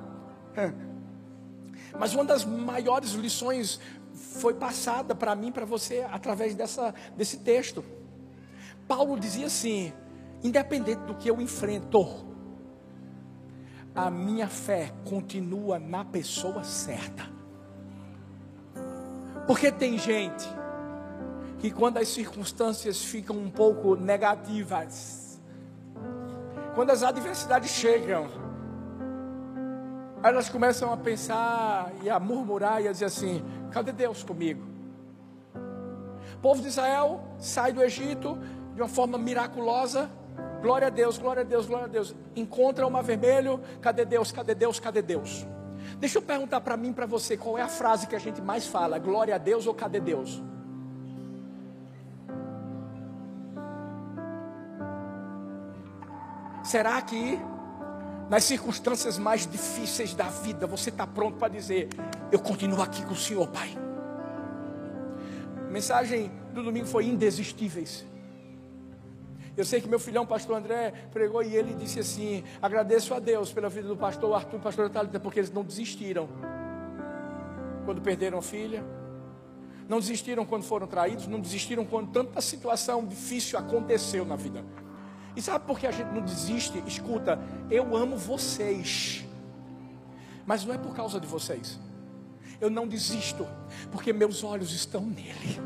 Mas 1.99 2.15
uma 2.15 2.25
das 2.25 2.45
maiores 2.45 3.13
lições 3.13 3.81
foi 4.13 4.55
passada 4.55 5.15
para 5.15 5.35
mim, 5.35 5.53
para 5.53 5.65
você, 5.65 6.07
através 6.11 6.55
dessa, 6.55 6.95
desse 7.17 7.39
texto. 7.39 7.85
Paulo 8.87 9.19
dizia 9.19 9.47
assim: 9.47 9.93
independente 10.43 11.03
do 11.03 11.15
que 11.15 11.31
eu 11.31 11.41
enfrento, 11.41 12.34
a 13.95 14.11
minha 14.11 14.49
fé 14.49 14.93
continua 15.05 15.79
na 15.79 16.05
pessoa 16.05 16.65
certa. 16.65 17.25
Porque 19.47 19.71
tem 19.71 19.99
gente 19.99 20.49
que 21.59 21.71
quando 21.71 21.99
as 21.99 22.09
circunstâncias 22.09 23.03
ficam 23.05 23.37
um 23.37 23.51
pouco 23.51 23.95
negativas, 23.95 25.41
quando 26.75 26.91
as 26.91 27.03
adversidades 27.03 27.71
chegam, 27.71 28.27
elas 30.23 30.49
começam 30.49 30.93
a 30.93 30.97
pensar 30.97 31.93
e 32.03 32.11
a 32.11 32.19
murmurar 32.19 32.83
e 32.83 32.89
a 32.89 32.93
dizer 32.93 33.05
assim: 33.05 33.45
cadê 33.71 33.93
Deus 33.93 34.25
comigo? 34.25 34.63
O 36.35 36.39
povo 36.41 36.61
de 36.61 36.69
Israel 36.69 37.23
sai 37.39 37.73
do 37.73 37.83
Egito 37.83 38.39
de 38.75 38.81
uma 38.81 38.89
forma 38.89 39.17
miraculosa. 39.19 40.11
Glória 40.65 40.87
a 40.87 40.91
Deus, 40.91 41.19
glória 41.19 41.43
a 41.43 41.45
Deus, 41.45 41.67
glória 41.67 41.85
a 41.85 41.89
Deus. 41.89 42.15
Encontra 42.35 42.87
o 42.87 42.91
mar 42.91 43.03
vermelho. 43.03 43.61
Cadê 43.83 44.03
Deus? 44.03 44.33
Cadê 44.33 44.55
Deus? 44.55 44.81
Cadê 44.81 45.03
Deus? 45.03 45.47
Deixa 45.99 46.17
eu 46.17 46.23
perguntar 46.23 46.63
para 46.63 46.75
mim, 46.75 46.91
para 46.91 47.05
você, 47.05 47.37
qual 47.37 47.59
é 47.59 47.61
a 47.61 47.69
frase 47.69 48.07
que 48.07 48.17
a 48.17 48.19
gente 48.19 48.41
mais 48.41 48.67
fala? 48.67 48.99
Glória 48.99 49.35
a 49.35 49.39
Deus 49.39 49.67
ou 49.67 49.75
cadê 49.75 50.01
Deus? 50.01 50.43
Será 56.63 57.03
que 57.03 57.39
nas 58.31 58.45
circunstâncias 58.45 59.19
mais 59.19 59.47
difíceis 59.47 60.15
da 60.15 60.29
vida 60.31 60.67
você 60.67 60.89
está 60.89 61.07
pronto 61.07 61.37
para 61.37 61.49
dizer: 61.49 61.91
Eu 62.33 62.39
continuo 62.39 62.81
aqui 62.81 63.05
com 63.05 63.13
o 63.13 63.17
Senhor, 63.17 63.47
Pai? 63.49 63.77
A 65.59 65.71
mensagem 65.71 66.33
do 66.55 66.63
domingo 66.63 66.87
foi 66.87 67.05
indesistíveis. 67.05 68.14
Eu 69.57 69.65
sei 69.65 69.81
que 69.81 69.89
meu 69.89 70.01
filhão, 70.01 70.27
pastor 70.27 70.57
André, 70.57 70.93
pregou 71.13 71.43
e 71.43 71.55
ele 71.55 71.75
disse 71.75 72.01
assim: 72.01 72.43
agradeço 72.61 73.15
a 73.15 73.21
Deus 73.21 73.53
pela 73.53 73.69
vida 73.69 73.87
do 73.87 73.97
pastor 73.97 74.35
Arthur 74.35 74.57
e 74.59 74.61
pastor 74.61 74.91
Thalita, 74.91 75.21
porque 75.21 75.39
eles 75.39 75.51
não 75.51 75.63
desistiram 75.63 76.29
quando 77.85 78.01
perderam 78.01 78.39
a 78.39 78.43
filha, 78.43 78.85
não 79.89 80.01
desistiram 80.01 80.45
quando 80.45 80.65
foram 80.65 80.87
traídos, 80.87 81.29
não 81.29 81.39
desistiram 81.39 81.85
quando 81.85 82.11
tanta 82.11 82.41
situação 82.41 83.05
difícil 83.07 83.59
aconteceu 83.59 84.25
na 84.25 84.35
vida. 84.35 84.65
E 85.37 85.43
sabe 85.43 85.65
por 85.67 85.79
que 85.79 85.87
a 85.87 85.91
gente 85.91 86.13
não 86.13 86.23
desiste? 86.23 86.83
Escuta, 86.87 87.39
eu 87.71 87.97
amo 87.97 88.17
vocês, 88.17 89.25
mas 90.47 90.65
não 90.65 90.75
é 90.75 90.79
por 90.79 90.95
causa 90.97 91.21
de 91.21 91.27
vocês. 91.27 91.79
Eu 92.61 92.71
não 92.71 92.89
desisto, 92.89 93.47
porque 93.93 94.13
meus 94.13 94.43
olhos 94.43 94.73
estão 94.73 95.03
nele. 95.03 95.61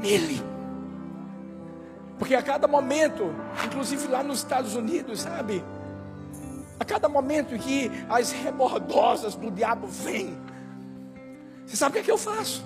Nele. 0.00 0.59
Porque 2.20 2.34
a 2.34 2.42
cada 2.42 2.68
momento, 2.68 3.34
inclusive 3.64 4.06
lá 4.06 4.22
nos 4.22 4.40
Estados 4.40 4.76
Unidos, 4.76 5.22
sabe? 5.22 5.64
A 6.78 6.84
cada 6.84 7.08
momento 7.08 7.58
que 7.58 7.90
as 8.10 8.30
rebordosas 8.30 9.34
do 9.34 9.50
diabo 9.50 9.86
vêm, 9.86 10.38
você 11.64 11.76
sabe 11.76 11.90
o 11.90 11.92
que, 11.94 11.98
é 12.00 12.02
que 12.02 12.10
eu 12.10 12.18
faço? 12.18 12.62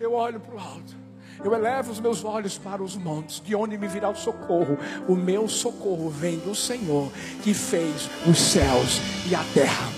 Eu 0.00 0.14
olho 0.14 0.40
para 0.40 0.56
o 0.56 0.58
alto. 0.58 0.96
Eu 1.44 1.54
elevo 1.54 1.92
os 1.92 2.00
meus 2.00 2.24
olhos 2.24 2.58
para 2.58 2.82
os 2.82 2.96
montes, 2.96 3.40
de 3.40 3.54
onde 3.54 3.78
me 3.78 3.86
virá 3.86 4.10
o 4.10 4.16
socorro. 4.16 4.76
O 5.06 5.14
meu 5.14 5.48
socorro 5.48 6.10
vem 6.10 6.38
do 6.40 6.52
Senhor, 6.52 7.08
que 7.40 7.54
fez 7.54 8.10
os 8.26 8.36
céus 8.36 9.00
e 9.30 9.34
a 9.34 9.44
terra. 9.54 9.88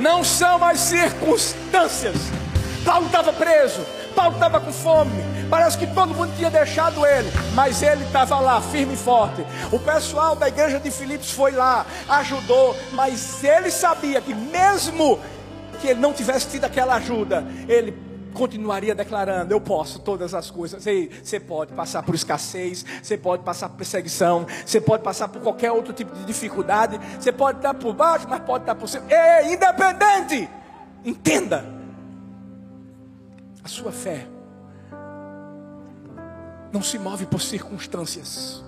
Não 0.00 0.24
são 0.24 0.64
as 0.64 0.80
circunstâncias. 0.80 2.16
Paulo 2.84 3.06
estava 3.06 3.32
preso, 3.32 3.80
Paulo 4.14 4.34
estava 4.34 4.60
com 4.60 4.72
fome. 4.72 5.10
Parece 5.48 5.78
que 5.78 5.86
todo 5.86 6.14
mundo 6.14 6.34
tinha 6.36 6.50
deixado 6.50 7.04
ele, 7.06 7.30
mas 7.54 7.82
ele 7.82 8.04
estava 8.04 8.38
lá, 8.40 8.60
firme 8.60 8.94
e 8.94 8.96
forte. 8.96 9.44
O 9.72 9.78
pessoal 9.78 10.36
da 10.36 10.48
igreja 10.48 10.78
de 10.78 10.90
Filipos 10.90 11.30
foi 11.30 11.52
lá, 11.52 11.86
ajudou, 12.08 12.76
mas 12.92 13.42
ele 13.42 13.70
sabia 13.70 14.20
que 14.20 14.34
mesmo 14.34 15.18
que 15.80 15.88
ele 15.88 16.00
não 16.00 16.12
tivesse 16.12 16.48
tido 16.48 16.64
aquela 16.64 16.94
ajuda, 16.96 17.44
ele 17.68 17.94
continuaria 18.32 18.94
declarando: 18.94 19.52
Eu 19.52 19.60
posso 19.60 19.98
todas 19.98 20.34
as 20.34 20.50
coisas. 20.50 20.86
Ei, 20.86 21.10
você 21.22 21.38
pode 21.40 21.72
passar 21.72 22.02
por 22.02 22.14
escassez, 22.14 22.84
você 23.02 23.16
pode 23.16 23.42
passar 23.42 23.68
por 23.68 23.76
perseguição, 23.76 24.46
você 24.64 24.80
pode 24.80 25.02
passar 25.02 25.28
por 25.28 25.40
qualquer 25.40 25.72
outro 25.72 25.92
tipo 25.92 26.14
de 26.14 26.24
dificuldade, 26.24 27.00
você 27.18 27.32
pode 27.32 27.58
estar 27.58 27.74
por 27.74 27.94
baixo, 27.94 28.26
mas 28.28 28.40
pode 28.40 28.64
estar 28.64 28.74
por 28.74 28.88
cima. 28.88 29.04
Ei, 29.08 29.54
independente, 29.54 30.48
entenda: 31.04 31.83
a 33.64 33.68
sua 33.68 33.90
fé 33.90 34.28
não 36.70 36.82
se 36.82 36.98
move 36.98 37.24
por 37.24 37.40
circunstâncias, 37.40 38.62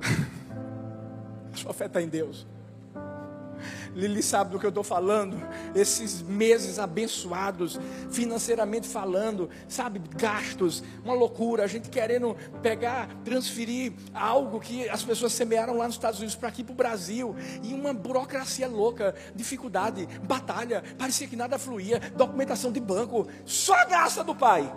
a 1.52 1.56
sua 1.56 1.72
fé 1.72 1.86
está 1.86 2.02
em 2.02 2.08
Deus. 2.08 2.46
Lili 3.94 4.22
sabe 4.22 4.52
do 4.52 4.58
que 4.58 4.66
eu 4.66 4.70
estou 4.70 4.84
falando. 4.84 5.40
Esses 5.74 6.22
meses 6.22 6.78
abençoados, 6.78 7.78
financeiramente 8.10 8.88
falando, 8.88 9.48
sabe, 9.68 10.00
gastos, 10.16 10.82
uma 11.04 11.14
loucura. 11.14 11.64
A 11.64 11.66
gente 11.66 11.88
querendo 11.88 12.36
pegar, 12.62 13.08
transferir 13.24 13.92
algo 14.12 14.60
que 14.60 14.88
as 14.88 15.02
pessoas 15.02 15.32
semearam 15.32 15.76
lá 15.76 15.86
nos 15.86 15.94
Estados 15.94 16.18
Unidos 16.18 16.36
para 16.36 16.48
aqui 16.48 16.62
para 16.62 16.72
o 16.72 16.76
Brasil. 16.76 17.36
E 17.62 17.72
uma 17.74 17.92
burocracia 17.92 18.68
louca, 18.68 19.14
dificuldade, 19.34 20.06
batalha. 20.22 20.82
Parecia 20.98 21.26
que 21.26 21.36
nada 21.36 21.58
fluía. 21.58 22.00
Documentação 22.16 22.72
de 22.72 22.80
banco. 22.80 23.26
Só 23.44 23.74
a 23.74 23.84
graça 23.84 24.24
do 24.24 24.34
Pai. 24.34 24.72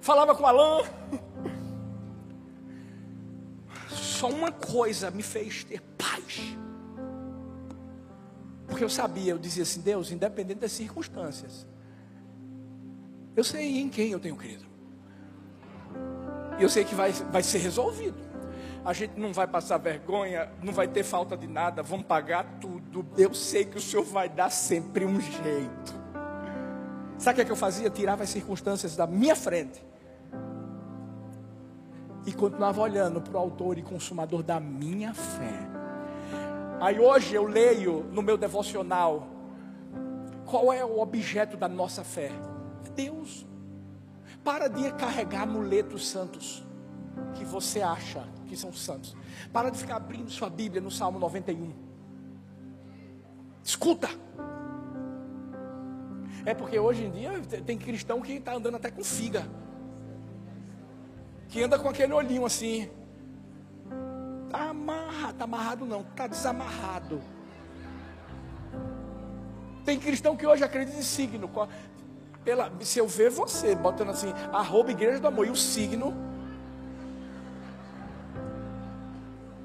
Falava 0.00 0.34
com 0.34 0.42
o 0.42 0.46
Alain 0.46 0.84
só 4.22 4.28
uma 4.28 4.52
coisa 4.52 5.10
me 5.10 5.20
fez 5.20 5.64
ter 5.64 5.80
paz. 5.98 6.56
Porque 8.68 8.84
eu 8.84 8.88
sabia, 8.88 9.32
eu 9.32 9.38
dizia 9.38 9.64
assim, 9.64 9.80
Deus, 9.80 10.12
independente 10.12 10.60
das 10.60 10.70
circunstâncias, 10.70 11.66
eu 13.34 13.42
sei 13.42 13.80
em 13.80 13.88
quem 13.88 14.12
eu 14.12 14.20
tenho 14.20 14.36
crido. 14.36 14.64
E 16.56 16.62
eu 16.62 16.68
sei 16.68 16.84
que 16.84 16.94
vai, 16.94 17.10
vai 17.10 17.42
ser 17.42 17.58
resolvido. 17.58 18.16
A 18.84 18.92
gente 18.92 19.18
não 19.18 19.32
vai 19.32 19.48
passar 19.48 19.78
vergonha, 19.78 20.52
não 20.62 20.72
vai 20.72 20.86
ter 20.86 21.02
falta 21.02 21.36
de 21.36 21.48
nada, 21.48 21.82
vamos 21.82 22.06
pagar 22.06 22.44
tudo. 22.60 23.04
Eu 23.18 23.34
sei 23.34 23.64
que 23.64 23.76
o 23.76 23.80
Senhor 23.80 24.04
vai 24.04 24.28
dar 24.28 24.50
sempre 24.50 25.04
um 25.04 25.20
jeito. 25.20 26.00
Sabe 27.18 27.32
o 27.32 27.34
que, 27.34 27.40
é 27.40 27.44
que 27.46 27.52
eu 27.52 27.56
fazia? 27.56 27.90
Tirava 27.90 28.22
as 28.22 28.30
circunstâncias 28.30 28.94
da 28.94 29.04
minha 29.04 29.34
frente 29.34 29.82
e 32.26 32.32
continuava 32.32 32.80
olhando 32.80 33.20
para 33.20 33.34
o 33.34 33.38
autor 33.38 33.78
e 33.78 33.82
consumador 33.82 34.42
da 34.42 34.60
minha 34.60 35.12
fé. 35.12 35.68
Aí 36.80 36.98
hoje 36.98 37.34
eu 37.34 37.46
leio 37.46 38.04
no 38.12 38.22
meu 38.22 38.36
devocional 38.36 39.28
qual 40.44 40.72
é 40.72 40.84
o 40.84 41.00
objeto 41.00 41.56
da 41.56 41.66
nossa 41.68 42.04
fé? 42.04 42.30
É 42.84 42.90
Deus. 42.90 43.46
Para 44.44 44.68
de 44.68 44.92
carregar 44.92 45.42
amuletos 45.42 46.06
santos 46.08 46.62
que 47.34 47.44
você 47.44 47.80
acha 47.80 48.28
que 48.46 48.56
são 48.56 48.72
santos. 48.72 49.16
Para 49.52 49.70
de 49.70 49.78
ficar 49.78 49.96
abrindo 49.96 50.30
sua 50.30 50.50
Bíblia 50.50 50.82
no 50.82 50.90
Salmo 50.90 51.18
91. 51.18 51.72
Escuta. 53.64 54.08
É 56.44 56.52
porque 56.52 56.78
hoje 56.78 57.04
em 57.04 57.10
dia 57.10 57.40
tem 57.64 57.78
cristão 57.78 58.20
que 58.20 58.32
está 58.32 58.54
andando 58.54 58.76
até 58.76 58.90
com 58.90 59.02
figa 59.02 59.48
que 61.52 61.62
anda 61.62 61.78
com 61.78 61.88
aquele 61.88 62.14
olhinho 62.14 62.46
assim. 62.46 62.90
Está 64.46 64.70
amarrado, 64.70 65.34
tá 65.34 65.44
amarrado 65.44 65.84
não, 65.84 66.00
está 66.00 66.26
desamarrado. 66.26 67.20
Tem 69.84 70.00
cristão 70.00 70.34
que 70.34 70.46
hoje 70.46 70.64
acredita 70.64 70.98
em 70.98 71.02
signo. 71.02 71.50
Pela, 72.42 72.72
se 72.80 72.98
eu 72.98 73.06
ver 73.06 73.30
você 73.30 73.74
botando 73.74 74.10
assim, 74.10 74.32
arroba 74.50 74.90
igreja 74.90 75.20
do 75.20 75.26
amor 75.26 75.46
e 75.46 75.50
o 75.50 75.56
signo. 75.56 76.14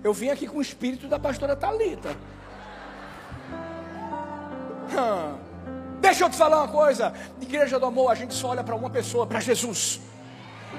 Eu 0.04 0.13
vim 0.13 0.30
aqui 0.30 0.45
com 0.45 0.58
o 0.58 0.62
espírito 0.62 1.08
da 1.08 1.17
pastora 1.17 1.56
Talita. 1.56 2.10
Hum. 4.91 5.38
Deixa 6.02 6.26
eu 6.26 6.30
te 6.30 6.36
falar 6.36 6.63
uma 6.63 6.67
coisa. 6.67 7.13
Igreja 7.41 7.80
do 7.80 7.86
amor, 7.86 8.12
a 8.12 8.15
gente 8.15 8.34
só 8.34 8.50
olha 8.50 8.63
para 8.63 8.76
uma 8.76 8.89
pessoa, 8.89 9.26
para 9.26 9.39
Jesus. 9.39 10.02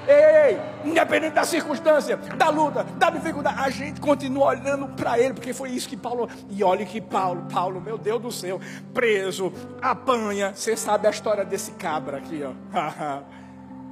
Ei, 0.07 0.59
independente 0.89 1.33
da 1.33 1.43
circunstância, 1.43 2.17
da 2.17 2.49
luta, 2.49 2.83
da 2.83 3.09
dificuldade, 3.09 3.59
a 3.59 3.69
gente 3.69 4.01
continua 4.01 4.47
olhando 4.47 4.87
para 4.87 5.19
ele, 5.19 5.33
porque 5.33 5.53
foi 5.53 5.69
isso 5.69 5.87
que 5.87 5.97
Paulo. 5.97 6.29
E 6.49 6.63
olha 6.63 6.85
que 6.85 6.99
Paulo, 6.99 7.45
Paulo, 7.51 7.79
meu 7.79 7.97
Deus 7.97 8.21
do 8.21 8.31
céu, 8.31 8.59
preso, 8.93 9.53
apanha. 9.81 10.53
Você 10.55 10.75
sabe 10.75 11.07
a 11.07 11.09
história 11.11 11.45
desse 11.45 11.71
cabra 11.73 12.17
aqui, 12.17 12.41
ó. 12.43 12.53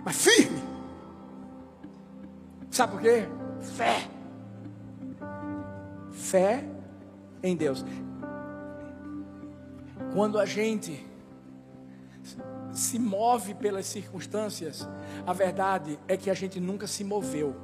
Mas 0.03 0.23
firme. 0.23 0.63
Sabe 2.71 2.93
por 2.93 3.01
quê? 3.01 3.27
Fé. 3.75 4.07
Fé 6.11 6.63
em 7.43 7.55
Deus. 7.55 7.85
Quando 10.13 10.39
a 10.39 10.45
gente 10.45 11.05
se 12.78 12.99
move 12.99 13.55
pelas 13.55 13.88
circunstâncias, 13.88 14.88
a 15.25 15.34
verdade 15.34 15.99
é 16.07 16.15
que 16.15 16.30
a 16.30 16.34
gente 16.34 16.59
nunca 16.59 16.86
se 16.86 17.03
moveu. 17.03 17.55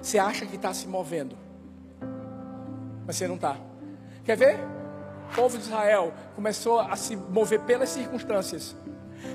Você 0.00 0.18
acha 0.18 0.46
que 0.46 0.56
está 0.56 0.72
se 0.72 0.86
movendo, 0.86 1.36
mas 3.04 3.16
você 3.16 3.26
não 3.26 3.34
está. 3.34 3.56
Quer 4.24 4.36
ver? 4.36 4.60
O 5.32 5.34
povo 5.34 5.58
de 5.58 5.64
Israel 5.64 6.12
começou 6.34 6.78
a 6.78 6.94
se 6.94 7.16
mover 7.16 7.60
pelas 7.60 7.88
circunstâncias. 7.88 8.76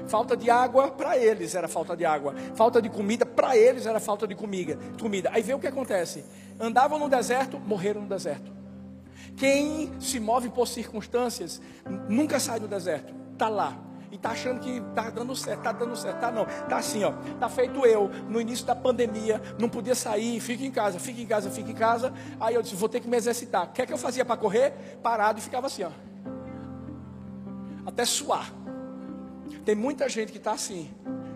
Falta 0.07 0.37
de 0.37 0.49
água 0.49 0.91
para 0.91 1.17
eles 1.17 1.53
era 1.53 1.67
falta 1.67 1.97
de 1.97 2.05
água. 2.05 2.33
Falta 2.55 2.81
de 2.81 2.89
comida 2.89 3.25
para 3.25 3.57
eles 3.57 3.85
era 3.85 3.99
falta 3.99 4.25
de 4.25 4.35
comida. 4.35 4.77
comida. 4.99 5.29
Aí 5.33 5.41
vê 5.41 5.53
o 5.53 5.59
que 5.59 5.67
acontece. 5.67 6.23
Andavam 6.59 6.97
no 6.97 7.09
deserto, 7.09 7.59
morreram 7.59 8.01
no 8.01 8.07
deserto. 8.07 8.51
Quem 9.35 9.91
se 9.99 10.19
move 10.19 10.49
por 10.49 10.67
circunstâncias 10.67 11.61
nunca 12.07 12.39
sai 12.39 12.59
do 12.59 12.67
deserto. 12.67 13.22
Está 13.33 13.49
lá. 13.49 13.77
E 14.11 14.15
está 14.15 14.29
achando 14.29 14.59
que 14.59 14.69
está 14.69 15.09
dando 15.09 15.35
certo, 15.35 15.57
está 15.57 15.71
dando 15.71 15.95
certo. 15.95 16.19
Tá 16.19 16.31
não. 16.31 16.43
Está 16.43 16.77
assim, 16.77 17.03
ó. 17.03 17.13
Está 17.33 17.49
feito 17.49 17.83
eu, 17.83 18.09
no 18.29 18.39
início 18.39 18.63
da 18.63 18.75
pandemia, 18.75 19.41
não 19.57 19.67
podia 19.67 19.95
sair, 19.95 20.39
fica 20.39 20.63
em 20.63 20.69
casa, 20.69 20.99
fica 20.99 21.19
em 21.19 21.25
casa, 21.25 21.49
fica 21.49 21.71
em 21.71 21.75
casa. 21.75 22.13
Aí 22.39 22.53
eu 22.53 22.61
disse, 22.61 22.75
vou 22.75 22.87
ter 22.87 22.99
que 22.99 23.07
me 23.07 23.17
exercitar. 23.17 23.65
O 23.65 23.71
que 23.71 23.81
é 23.81 23.85
que 23.87 23.91
eu 23.91 23.97
fazia 23.97 24.23
para 24.23 24.37
correr? 24.37 24.71
Parado 25.01 25.39
e 25.39 25.41
ficava 25.41 25.65
assim, 25.65 25.83
ó. 25.83 25.89
Até 27.85 28.05
suar. 28.05 28.53
Tem 29.65 29.73
muita 29.73 30.07
gente 30.07 30.31
que 30.31 30.37
está 30.37 30.51
assim, 30.51 30.91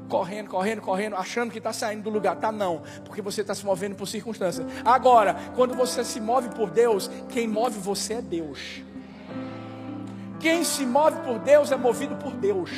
correndo, 0.07 0.49
correndo, 0.49 0.81
correndo, 0.81 1.15
achando 1.15 1.51
que 1.51 1.57
está 1.57 1.73
saindo 1.73 2.03
do 2.03 2.09
lugar. 2.11 2.35
Tá 2.35 2.51
não, 2.51 2.83
porque 3.03 3.21
você 3.21 3.41
está 3.41 3.55
se 3.55 3.65
movendo 3.65 3.95
por 3.95 4.07
circunstâncias. 4.07 4.67
Agora, 4.85 5.35
quando 5.55 5.73
você 5.73 6.03
se 6.03 6.19
move 6.19 6.49
por 6.49 6.69
Deus, 6.69 7.09
quem 7.29 7.47
move 7.47 7.79
você 7.79 8.15
é 8.15 8.21
Deus. 8.21 8.83
Quem 10.47 10.63
se 10.63 10.85
move 10.85 11.17
por 11.25 11.39
Deus 11.39 11.73
é 11.73 11.75
movido 11.75 12.15
por 12.15 12.31
Deus. 12.31 12.71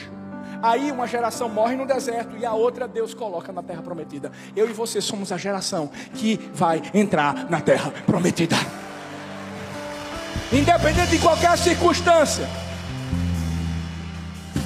Aí 0.60 0.92
uma 0.92 1.06
geração 1.06 1.48
morre 1.48 1.76
no 1.76 1.86
deserto 1.86 2.36
e 2.36 2.44
a 2.44 2.52
outra 2.52 2.88
Deus 2.88 3.14
coloca 3.14 3.52
na 3.52 3.62
terra 3.62 3.84
prometida. 3.84 4.32
Eu 4.56 4.68
e 4.68 4.74
você 4.74 5.00
somos 5.00 5.32
a 5.32 5.38
geração 5.38 5.92
que 6.16 6.38
vai 6.52 6.82
entrar 6.96 7.48
na 7.48 7.62
terra 7.62 7.94
prometida. 8.08 8.56
Independente 10.52 11.12
de 11.12 11.20
qualquer 11.20 11.56
circunstância. 11.60 12.50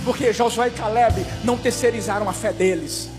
Porque 0.05 0.31
Josué 0.31 0.69
e 0.69 0.71
Caleb 0.71 1.25
não 1.43 1.57
terceirizaram 1.57 2.29
a 2.29 2.33
fé 2.33 2.53
deles. 2.53 3.12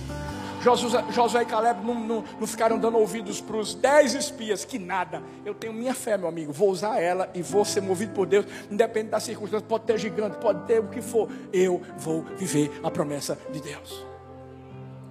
Josué, 0.64 1.04
Josué 1.10 1.42
e 1.42 1.44
Caleb 1.44 1.84
não, 1.84 1.94
não, 1.94 2.24
não 2.40 2.46
ficaram 2.46 2.78
dando 2.78 2.96
ouvidos 2.96 3.38
para 3.38 3.56
os 3.58 3.74
dez 3.74 4.14
espias, 4.14 4.64
que 4.64 4.78
nada. 4.78 5.22
Eu 5.44 5.54
tenho 5.54 5.74
minha 5.74 5.92
fé, 5.92 6.16
meu 6.16 6.26
amigo. 6.26 6.54
Vou 6.54 6.70
usar 6.70 6.98
ela 6.98 7.28
e 7.34 7.42
vou 7.42 7.66
ser 7.66 7.82
movido 7.82 8.14
por 8.14 8.26
Deus, 8.26 8.46
independente 8.70 9.10
das 9.10 9.24
circunstâncias. 9.24 9.68
Pode 9.68 9.84
ter 9.84 9.98
gigante, 9.98 10.38
pode 10.38 10.66
ter 10.66 10.80
o 10.80 10.88
que 10.88 11.02
for. 11.02 11.28
Eu 11.52 11.82
vou 11.98 12.22
viver 12.38 12.80
a 12.82 12.90
promessa 12.90 13.38
de 13.52 13.60
Deus. 13.60 14.06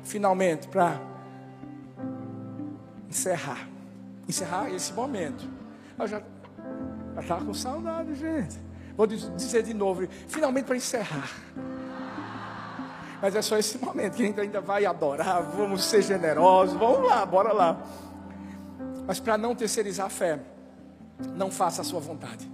Finalmente, 0.03 0.67
para 0.67 0.99
encerrar, 3.07 3.69
encerrar 4.27 4.71
esse 4.71 4.91
momento. 4.91 5.47
Eu 5.99 6.07
já 6.07 6.23
estava 7.21 7.45
com 7.45 7.53
saudade, 7.53 8.15
gente. 8.15 8.57
Vou 8.97 9.05
dizer 9.05 9.61
de 9.61 9.73
novo, 9.73 10.07
finalmente 10.27 10.65
para 10.65 10.75
encerrar. 10.75 11.29
Mas 13.23 13.37
é 13.37 13.41
só 13.41 13.57
esse 13.57 13.77
momento 13.77 14.17
que 14.17 14.23
a 14.23 14.25
gente 14.25 14.41
ainda 14.41 14.59
vai 14.59 14.85
adorar, 14.85 15.41
vamos 15.43 15.85
ser 15.85 16.01
generosos, 16.01 16.77
vamos 16.77 17.07
lá, 17.07 17.25
bora 17.25 17.53
lá. 17.53 17.81
Mas 19.07 19.17
para 19.17 19.37
não 19.37 19.55
terceirizar 19.55 20.07
a 20.07 20.09
fé, 20.09 20.41
não 21.33 21.49
faça 21.49 21.83
a 21.83 21.85
sua 21.85 22.01
vontade. 22.01 22.51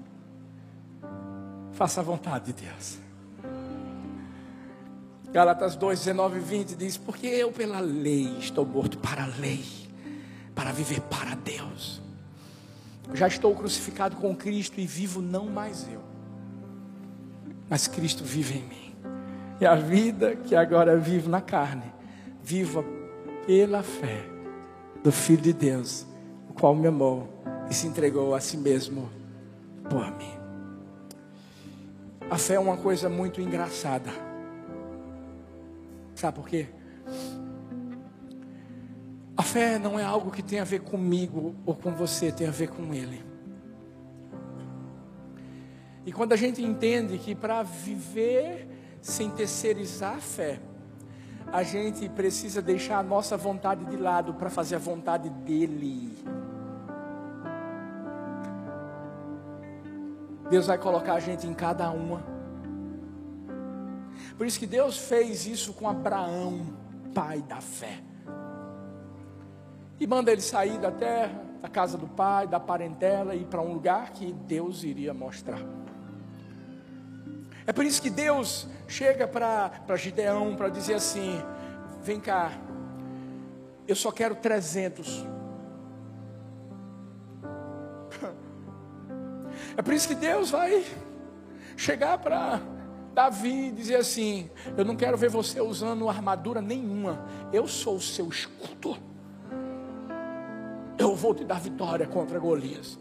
Faça 1.71 2.01
a 2.01 2.03
vontade 2.03 2.53
de 2.53 2.65
Deus. 2.67 2.99
Galatas 5.31 5.75
2, 5.75 5.97
19 5.97 6.37
e 6.37 6.39
20 6.39 6.75
diz: 6.75 6.97
Porque 6.97 7.25
eu, 7.25 7.51
pela 7.51 7.79
lei, 7.79 8.37
estou 8.37 8.63
morto 8.63 8.99
para 8.99 9.23
a 9.23 9.27
lei, 9.39 9.65
para 10.53 10.71
viver 10.71 11.01
para 11.01 11.33
Deus. 11.33 11.99
Já 13.15 13.27
estou 13.27 13.55
crucificado 13.55 14.17
com 14.17 14.35
Cristo 14.35 14.79
e 14.79 14.85
vivo 14.85 15.19
não 15.19 15.47
mais 15.47 15.87
eu, 15.91 16.03
mas 17.67 17.87
Cristo 17.87 18.23
vive 18.23 18.59
em 18.59 18.63
mim. 18.65 18.88
E 19.59 19.65
a 19.65 19.75
vida 19.75 20.35
que 20.35 20.55
agora 20.55 20.97
vivo 20.97 21.29
na 21.29 21.41
carne, 21.41 21.91
viva 22.41 22.83
pela 23.45 23.83
fé 23.83 24.23
do 25.03 25.11
Filho 25.11 25.41
de 25.41 25.53
Deus, 25.53 26.07
o 26.49 26.53
qual 26.53 26.73
me 26.73 26.87
amou 26.87 27.27
e 27.69 27.73
se 27.73 27.87
entregou 27.87 28.33
a 28.33 28.39
si 28.39 28.57
mesmo 28.57 29.09
por 29.89 30.09
mim. 30.17 30.39
A 32.29 32.37
fé 32.37 32.53
é 32.53 32.59
uma 32.59 32.77
coisa 32.77 33.09
muito 33.09 33.41
engraçada. 33.41 34.11
Sabe 36.15 36.35
por 36.35 36.47
quê? 36.47 36.67
A 39.35 39.41
fé 39.41 39.79
não 39.79 39.99
é 39.99 40.03
algo 40.03 40.31
que 40.31 40.43
tem 40.43 40.59
a 40.59 40.63
ver 40.63 40.81
comigo 40.81 41.55
ou 41.65 41.73
com 41.73 41.91
você, 41.91 42.31
tem 42.31 42.47
a 42.47 42.51
ver 42.51 42.69
com 42.69 42.93
Ele. 42.93 43.23
E 46.05 46.11
quando 46.11 46.33
a 46.33 46.35
gente 46.35 46.61
entende 46.63 47.17
que 47.17 47.33
para 47.33 47.63
viver 47.63 48.78
sem 49.01 49.29
terceirizar 49.29 50.15
a 50.15 50.21
fé, 50.21 50.59
a 51.51 51.63
gente 51.63 52.07
precisa 52.09 52.61
deixar 52.61 52.99
a 52.99 53.03
nossa 53.03 53.35
vontade 53.35 53.83
de 53.85 53.97
lado 53.97 54.33
para 54.35 54.49
fazer 54.49 54.75
a 54.75 54.79
vontade 54.79 55.29
dele. 55.29 56.15
Deus 60.49 60.67
vai 60.67 60.77
colocar 60.77 61.13
a 61.13 61.19
gente 61.19 61.47
em 61.47 61.53
cada 61.53 61.89
uma. 61.91 62.23
Por 64.37 64.47
isso 64.47 64.59
que 64.59 64.65
Deus 64.65 64.97
fez 64.97 65.45
isso 65.45 65.73
com 65.73 65.87
Abraão, 65.87 66.65
pai 67.13 67.41
da 67.41 67.61
fé. 67.61 67.99
E 69.99 70.07
manda 70.07 70.31
ele 70.31 70.41
sair 70.41 70.77
da 70.77 70.91
terra, 70.91 71.43
da 71.61 71.67
casa 71.67 71.97
do 71.97 72.07
pai, 72.07 72.47
da 72.47 72.59
parentela 72.59 73.35
e 73.35 73.41
ir 73.41 73.45
para 73.45 73.61
um 73.61 73.73
lugar 73.73 74.11
que 74.11 74.31
Deus 74.31 74.83
iria 74.83 75.13
mostrar. 75.13 75.59
É 77.67 77.73
por 77.73 77.85
isso 77.85 78.01
que 78.01 78.09
Deus 78.09 78.67
chega 78.89 79.27
para 79.27 79.95
Gideão 79.95 80.55
para 80.55 80.67
dizer 80.67 80.95
assim: 80.95 81.41
vem 82.01 82.19
cá, 82.19 82.51
eu 83.87 83.95
só 83.95 84.11
quero 84.11 84.35
300. 84.35 85.25
É 89.77 89.81
por 89.81 89.93
isso 89.93 90.07
que 90.07 90.15
Deus 90.15 90.51
vai 90.51 90.83
chegar 91.77 92.17
para 92.17 92.59
Davi 93.13 93.67
e 93.67 93.71
dizer 93.71 93.95
assim: 93.95 94.49
Eu 94.75 94.83
não 94.83 94.95
quero 94.95 95.17
ver 95.17 95.29
você 95.29 95.61
usando 95.61 96.09
armadura 96.09 96.61
nenhuma, 96.61 97.25
eu 97.53 97.67
sou 97.67 97.95
o 97.95 98.01
seu 98.01 98.27
escudo. 98.27 98.97
Eu 100.97 101.15
vou 101.15 101.33
te 101.33 101.45
dar 101.45 101.59
vitória 101.61 102.05
contra 102.07 102.37
Golias. 102.39 102.99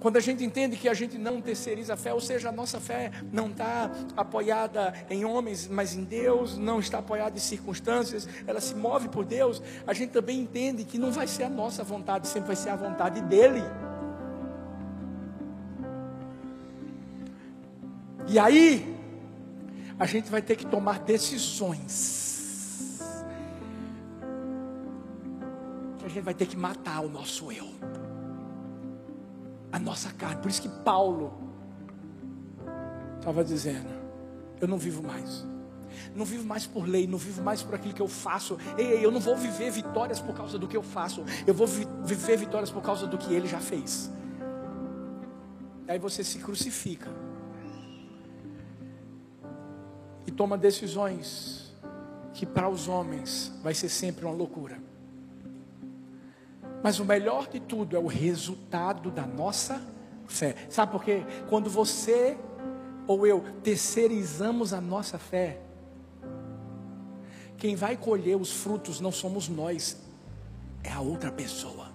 Quando 0.00 0.16
a 0.16 0.20
gente 0.20 0.42
entende 0.42 0.76
que 0.76 0.88
a 0.88 0.94
gente 0.94 1.18
não 1.18 1.42
terceiriza 1.42 1.92
a 1.92 1.96
fé, 1.96 2.14
ou 2.14 2.20
seja, 2.20 2.48
a 2.48 2.52
nossa 2.52 2.80
fé 2.80 3.12
não 3.30 3.48
está 3.50 3.90
apoiada 4.16 4.94
em 5.10 5.26
homens, 5.26 5.68
mas 5.68 5.94
em 5.94 6.02
Deus, 6.02 6.56
não 6.56 6.80
está 6.80 6.98
apoiada 6.98 7.36
em 7.36 7.40
circunstâncias, 7.40 8.26
ela 8.46 8.62
se 8.62 8.74
move 8.74 9.10
por 9.10 9.26
Deus, 9.26 9.62
a 9.86 9.92
gente 9.92 10.10
também 10.10 10.40
entende 10.40 10.84
que 10.84 10.96
não 10.96 11.12
vai 11.12 11.26
ser 11.26 11.44
a 11.44 11.50
nossa 11.50 11.84
vontade, 11.84 12.26
sempre 12.28 12.46
vai 12.46 12.56
ser 12.56 12.70
a 12.70 12.76
vontade 12.76 13.20
dEle. 13.20 13.62
E 18.26 18.38
aí, 18.38 18.96
a 19.98 20.06
gente 20.06 20.30
vai 20.30 20.40
ter 20.40 20.56
que 20.56 20.64
tomar 20.64 21.00
decisões. 21.00 22.30
A 26.02 26.08
gente 26.08 26.22
vai 26.22 26.32
ter 26.32 26.46
que 26.46 26.56
matar 26.56 27.00
o 27.00 27.08
nosso 27.08 27.52
eu 27.52 27.68
a 29.72 29.78
nossa 29.78 30.10
carne. 30.10 30.40
Por 30.40 30.50
isso 30.50 30.62
que 30.62 30.68
Paulo 30.68 31.32
estava 33.18 33.44
dizendo: 33.44 33.90
Eu 34.60 34.68
não 34.68 34.78
vivo 34.78 35.02
mais. 35.02 35.46
Não 36.14 36.24
vivo 36.24 36.44
mais 36.44 36.66
por 36.66 36.88
lei, 36.88 37.06
não 37.06 37.18
vivo 37.18 37.42
mais 37.42 37.62
por 37.62 37.74
aquilo 37.74 37.94
que 37.94 38.02
eu 38.02 38.08
faço. 38.08 38.56
Ei, 38.76 39.04
eu 39.04 39.10
não 39.10 39.20
vou 39.20 39.36
viver 39.36 39.70
vitórias 39.70 40.20
por 40.20 40.34
causa 40.34 40.58
do 40.58 40.66
que 40.66 40.76
eu 40.76 40.82
faço. 40.82 41.24
Eu 41.46 41.54
vou 41.54 41.66
vi 41.66 41.86
viver 42.04 42.36
vitórias 42.36 42.70
por 42.70 42.82
causa 42.82 43.06
do 43.06 43.18
que 43.18 43.32
ele 43.32 43.46
já 43.46 43.60
fez. 43.60 44.10
Aí 45.86 45.98
você 45.98 46.22
se 46.24 46.38
crucifica. 46.38 47.10
E 50.26 50.30
toma 50.30 50.56
decisões 50.56 51.74
que 52.32 52.46
para 52.46 52.68
os 52.68 52.88
homens 52.88 53.52
vai 53.62 53.74
ser 53.74 53.88
sempre 53.88 54.24
uma 54.24 54.34
loucura. 54.34 54.89
Mas 56.82 56.98
o 56.98 57.04
melhor 57.04 57.48
de 57.48 57.60
tudo 57.60 57.96
é 57.96 57.98
o 57.98 58.06
resultado 58.06 59.10
da 59.10 59.26
nossa 59.26 59.82
fé. 60.26 60.54
Sabe 60.68 60.92
por 60.92 61.04
quê? 61.04 61.22
Quando 61.48 61.68
você 61.68 62.38
ou 63.06 63.26
eu 63.26 63.44
terceirizamos 63.62 64.72
a 64.72 64.80
nossa 64.80 65.18
fé, 65.18 65.60
quem 67.56 67.76
vai 67.76 67.96
colher 67.96 68.36
os 68.36 68.52
frutos 68.52 69.00
não 69.00 69.12
somos 69.12 69.48
nós, 69.48 70.00
é 70.82 70.90
a 70.90 71.00
outra 71.00 71.30
pessoa. 71.30 71.90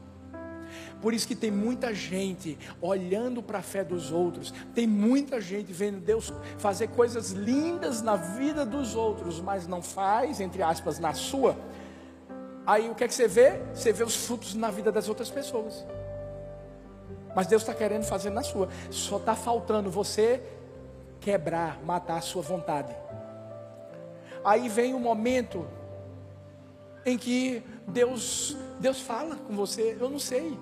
Por 1.01 1.13
isso 1.13 1.27
que 1.27 1.36
tem 1.36 1.51
muita 1.51 1.93
gente 1.93 2.57
olhando 2.81 3.41
para 3.41 3.59
a 3.59 3.61
fé 3.61 3.83
dos 3.83 4.11
outros, 4.11 4.53
tem 4.73 4.88
muita 4.88 5.39
gente 5.41 5.71
vendo 5.71 5.99
Deus 5.99 6.31
fazer 6.57 6.88
coisas 6.89 7.31
lindas 7.31 8.01
na 8.01 8.15
vida 8.15 8.65
dos 8.65 8.95
outros, 8.95 9.39
mas 9.39 9.67
não 9.67 9.81
faz, 9.81 10.39
entre 10.39 10.61
aspas, 10.61 10.99
na 10.99 11.13
sua 11.13 11.57
Aí 12.66 12.89
o 12.89 12.95
que 12.95 13.03
é 13.03 13.07
que 13.07 13.13
você 13.13 13.28
vê? 13.28 13.61
Você 13.74 13.93
vê 13.93 14.03
os 14.03 14.16
frutos 14.16 14.55
na 14.55 14.72
vida 14.72 14.91
das 14.91 15.07
outras 15.07 15.30
pessoas. 15.30 15.86
Mas 17.36 17.47
Deus 17.47 17.61
está 17.61 17.74
querendo 17.74 18.03
fazer 18.03 18.30
na 18.30 18.41
sua. 18.41 18.70
Só 18.89 19.18
está 19.18 19.36
faltando 19.36 19.91
você 19.91 20.41
quebrar, 21.20 21.84
matar 21.84 22.18
a 22.18 22.22
sua 22.22 22.41
vontade. 22.41 22.95
Aí 24.43 24.70
vem 24.70 24.93
o 24.93 24.99
momento 24.99 25.68
em 27.05 27.18
que 27.18 27.61
Deus, 27.88 28.57
Deus 28.80 29.01
fala 29.01 29.36
com 29.36 29.55
você. 29.55 29.97
Eu 29.99 30.09
não 30.09 30.20
sei. 30.20 30.57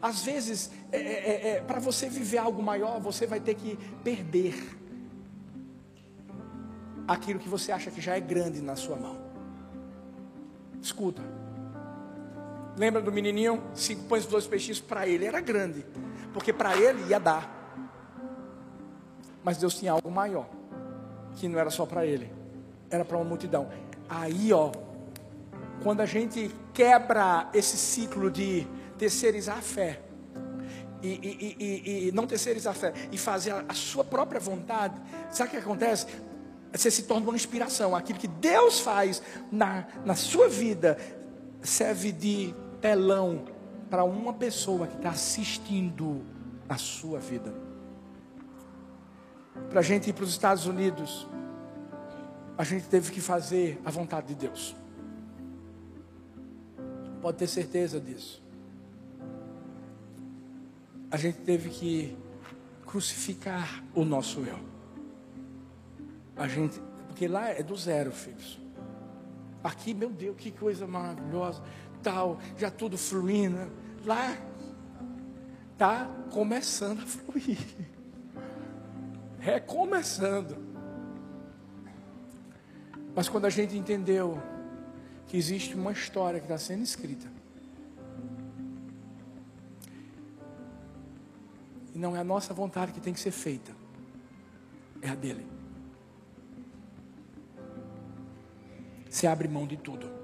Às 0.00 0.22
vezes, 0.22 0.70
é, 0.92 0.98
é, 0.98 1.00
é, 1.00 1.48
é 1.56 1.60
para 1.60 1.80
você 1.80 2.08
viver 2.08 2.38
algo 2.38 2.62
maior, 2.62 3.00
você 3.00 3.26
vai 3.26 3.40
ter 3.40 3.54
que 3.54 3.76
perder 4.04 4.54
aquilo 7.08 7.40
que 7.40 7.48
você 7.48 7.72
acha 7.72 7.90
que 7.90 8.00
já 8.00 8.16
é 8.16 8.20
grande 8.20 8.60
na 8.60 8.76
sua 8.76 8.96
mão. 8.96 9.16
Escuta. 10.80 11.39
Lembra 12.76 13.02
do 13.02 13.12
menininho? 13.12 13.62
Cinco 13.74 14.04
pães 14.04 14.24
e 14.24 14.28
dois 14.28 14.46
peixinhos 14.46 14.80
para 14.80 15.06
ele 15.06 15.24
era 15.24 15.40
grande, 15.40 15.84
porque 16.32 16.52
para 16.52 16.76
ele 16.76 17.02
ia 17.08 17.18
dar. 17.18 17.58
Mas 19.42 19.58
Deus 19.58 19.74
tinha 19.74 19.92
algo 19.92 20.10
maior, 20.10 20.48
que 21.36 21.48
não 21.48 21.58
era 21.58 21.70
só 21.70 21.86
para 21.86 22.06
ele, 22.06 22.32
era 22.90 23.04
para 23.04 23.16
uma 23.16 23.24
multidão. 23.24 23.68
Aí, 24.08 24.52
ó, 24.52 24.70
quando 25.82 26.00
a 26.00 26.06
gente 26.06 26.50
quebra 26.74 27.48
esse 27.54 27.76
ciclo 27.76 28.30
de 28.30 28.66
terceirizar 28.98 29.58
a 29.58 29.62
fé, 29.62 30.00
e, 31.02 31.08
e, 31.08 31.56
e, 31.58 32.08
e, 32.08 32.12
não 32.12 32.26
terceirizar 32.26 32.72
a 32.72 32.76
fé, 32.76 32.92
e 33.10 33.16
fazer 33.16 33.52
a, 33.52 33.64
a 33.68 33.74
sua 33.74 34.04
própria 34.04 34.38
vontade, 34.38 35.00
sabe 35.30 35.48
o 35.48 35.50
que 35.52 35.56
acontece? 35.56 36.06
Você 36.72 36.90
se 36.90 37.04
torna 37.04 37.26
uma 37.26 37.34
inspiração. 37.34 37.96
Aquilo 37.96 38.18
que 38.18 38.28
Deus 38.28 38.80
faz 38.80 39.22
na, 39.50 39.86
na 40.04 40.14
sua 40.14 40.48
vida 40.48 40.98
serve 41.62 42.12
de 42.12 42.54
telão 42.80 43.44
para 43.88 44.04
uma 44.04 44.32
pessoa 44.32 44.86
que 44.86 44.96
está 44.96 45.10
assistindo 45.10 46.24
a 46.68 46.76
sua 46.76 47.18
vida. 47.18 47.52
Para 49.68 49.80
a 49.80 49.82
gente 49.82 50.10
ir 50.10 50.12
para 50.12 50.24
os 50.24 50.30
Estados 50.30 50.66
Unidos, 50.66 51.26
a 52.56 52.64
gente 52.64 52.86
teve 52.88 53.10
que 53.10 53.20
fazer 53.20 53.80
a 53.84 53.90
vontade 53.90 54.28
de 54.28 54.34
Deus. 54.34 54.76
Pode 57.20 57.38
ter 57.38 57.46
certeza 57.46 58.00
disso. 58.00 58.42
A 61.10 61.16
gente 61.16 61.38
teve 61.38 61.68
que 61.70 62.16
crucificar 62.86 63.84
o 63.94 64.04
nosso 64.04 64.40
eu. 64.40 64.58
A 66.36 66.48
gente, 66.48 66.80
porque 67.08 67.28
lá 67.28 67.48
é 67.50 67.62
do 67.62 67.76
zero, 67.76 68.12
filhos. 68.12 68.58
Aqui, 69.62 69.92
meu 69.92 70.10
Deus, 70.10 70.36
que 70.36 70.50
coisa 70.50 70.86
maravilhosa, 70.86 71.62
tal, 72.02 72.38
já 72.56 72.70
tudo 72.70 72.96
fluindo. 72.96 73.70
Lá 74.04 74.36
tá 75.76 76.10
começando 76.30 77.00
a 77.00 77.06
fluir. 77.06 77.58
É 79.40 79.58
começando. 79.58 80.56
Mas 83.14 83.28
quando 83.28 83.46
a 83.46 83.50
gente 83.50 83.76
entendeu 83.76 84.40
que 85.26 85.36
existe 85.36 85.74
uma 85.74 85.92
história 85.92 86.38
que 86.38 86.46
está 86.46 86.58
sendo 86.58 86.82
escrita, 86.82 87.26
e 91.94 91.98
não 91.98 92.16
é 92.16 92.20
a 92.20 92.24
nossa 92.24 92.54
vontade 92.54 92.92
que 92.92 93.00
tem 93.00 93.12
que 93.12 93.20
ser 93.20 93.30
feita, 93.30 93.72
é 95.02 95.08
a 95.08 95.14
dele. 95.14 95.59
Você 99.10 99.26
abre 99.26 99.48
mão 99.48 99.66
de 99.66 99.76
tudo. 99.76 100.20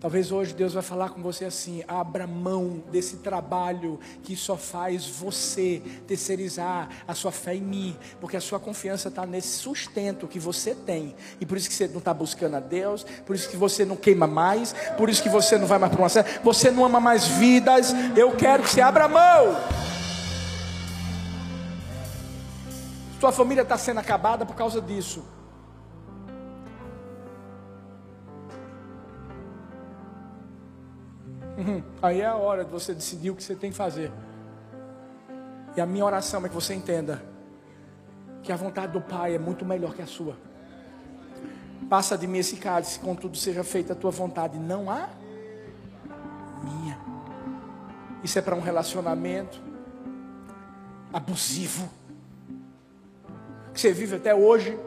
Talvez 0.00 0.32
hoje 0.32 0.54
Deus 0.54 0.72
vai 0.72 0.82
falar 0.82 1.10
com 1.10 1.20
você 1.20 1.44
assim: 1.44 1.84
abra 1.86 2.26
mão 2.26 2.82
desse 2.90 3.18
trabalho 3.18 4.00
que 4.22 4.34
só 4.34 4.56
faz 4.56 5.06
você 5.06 5.82
terceirizar 6.06 6.88
a 7.06 7.14
sua 7.14 7.30
fé 7.30 7.54
em 7.54 7.60
mim, 7.60 7.96
porque 8.18 8.38
a 8.38 8.40
sua 8.40 8.58
confiança 8.58 9.08
está 9.08 9.26
nesse 9.26 9.58
sustento 9.58 10.26
que 10.26 10.38
você 10.38 10.74
tem, 10.74 11.14
e 11.38 11.44
por 11.44 11.58
isso 11.58 11.68
que 11.68 11.74
você 11.74 11.86
não 11.86 11.98
está 11.98 12.14
buscando 12.14 12.56
a 12.56 12.60
Deus, 12.60 13.04
por 13.26 13.36
isso 13.36 13.50
que 13.50 13.58
você 13.58 13.84
não 13.84 13.94
queima 13.94 14.26
mais, 14.26 14.74
por 14.96 15.10
isso 15.10 15.22
que 15.22 15.28
você 15.28 15.58
não 15.58 15.66
vai 15.66 15.78
mais 15.78 15.92
para 15.92 16.00
uma 16.00 16.08
série, 16.08 16.40
você 16.42 16.70
não 16.70 16.82
ama 16.82 16.98
mais 16.98 17.28
vidas. 17.28 17.92
Eu 18.16 18.34
quero 18.34 18.62
que 18.62 18.70
você 18.70 18.80
abra 18.80 19.06
mão. 19.06 19.54
Sua 23.20 23.30
família 23.30 23.60
está 23.60 23.76
sendo 23.76 24.00
acabada 24.00 24.46
por 24.46 24.56
causa 24.56 24.80
disso. 24.80 25.22
Uhum. 31.60 31.82
Aí 32.00 32.22
é 32.22 32.26
a 32.26 32.36
hora 32.36 32.64
de 32.64 32.70
você 32.70 32.94
decidir 32.94 33.30
o 33.30 33.36
que 33.36 33.42
você 33.42 33.54
tem 33.54 33.70
que 33.70 33.76
fazer. 33.76 34.10
E 35.76 35.80
a 35.80 35.84
minha 35.84 36.04
oração 36.04 36.44
é 36.44 36.48
que 36.48 36.54
você 36.54 36.72
entenda 36.72 37.22
que 38.42 38.50
a 38.50 38.56
vontade 38.56 38.92
do 38.92 39.00
Pai 39.00 39.34
é 39.34 39.38
muito 39.38 39.64
melhor 39.64 39.94
que 39.94 40.00
a 40.00 40.06
sua. 40.06 40.36
Passa 41.88 42.16
de 42.16 42.26
mim 42.26 42.38
esse 42.38 42.56
cálice, 42.56 42.98
contudo 42.98 43.36
seja 43.36 43.62
feita 43.62 43.92
a 43.92 43.96
tua 43.96 44.10
vontade, 44.10 44.58
não 44.58 44.90
a 44.90 45.10
minha. 46.64 46.98
Isso 48.24 48.38
é 48.38 48.42
para 48.42 48.54
um 48.54 48.60
relacionamento 48.60 49.60
abusivo 51.12 51.90
que 53.74 53.80
você 53.80 53.92
vive 53.92 54.16
até 54.16 54.34
hoje. 54.34 54.78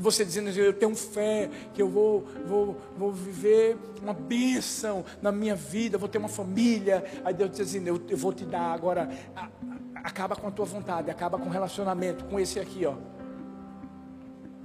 E 0.00 0.02
você 0.02 0.24
dizendo 0.24 0.48
eu 0.48 0.72
tenho 0.72 0.96
fé 0.96 1.50
que 1.74 1.82
eu 1.82 1.86
vou, 1.86 2.24
vou, 2.46 2.80
vou 2.96 3.12
viver 3.12 3.76
uma 4.00 4.14
bênção 4.14 5.04
na 5.20 5.30
minha 5.30 5.54
vida, 5.54 5.98
vou 5.98 6.08
ter 6.08 6.16
uma 6.16 6.26
família. 6.26 7.04
Aí 7.22 7.34
Deus 7.34 7.50
diz 7.50 7.60
assim, 7.60 7.86
eu, 7.86 8.00
eu 8.08 8.16
vou 8.16 8.32
te 8.32 8.46
dar 8.46 8.72
agora. 8.72 9.10
A, 9.36 9.44
a, 9.44 9.50
acaba 9.96 10.34
com 10.34 10.48
a 10.48 10.50
tua 10.50 10.64
vontade, 10.64 11.10
acaba 11.10 11.38
com 11.38 11.50
o 11.50 11.52
relacionamento, 11.52 12.24
com 12.24 12.40
esse 12.40 12.58
aqui, 12.58 12.86
ó. 12.86 12.94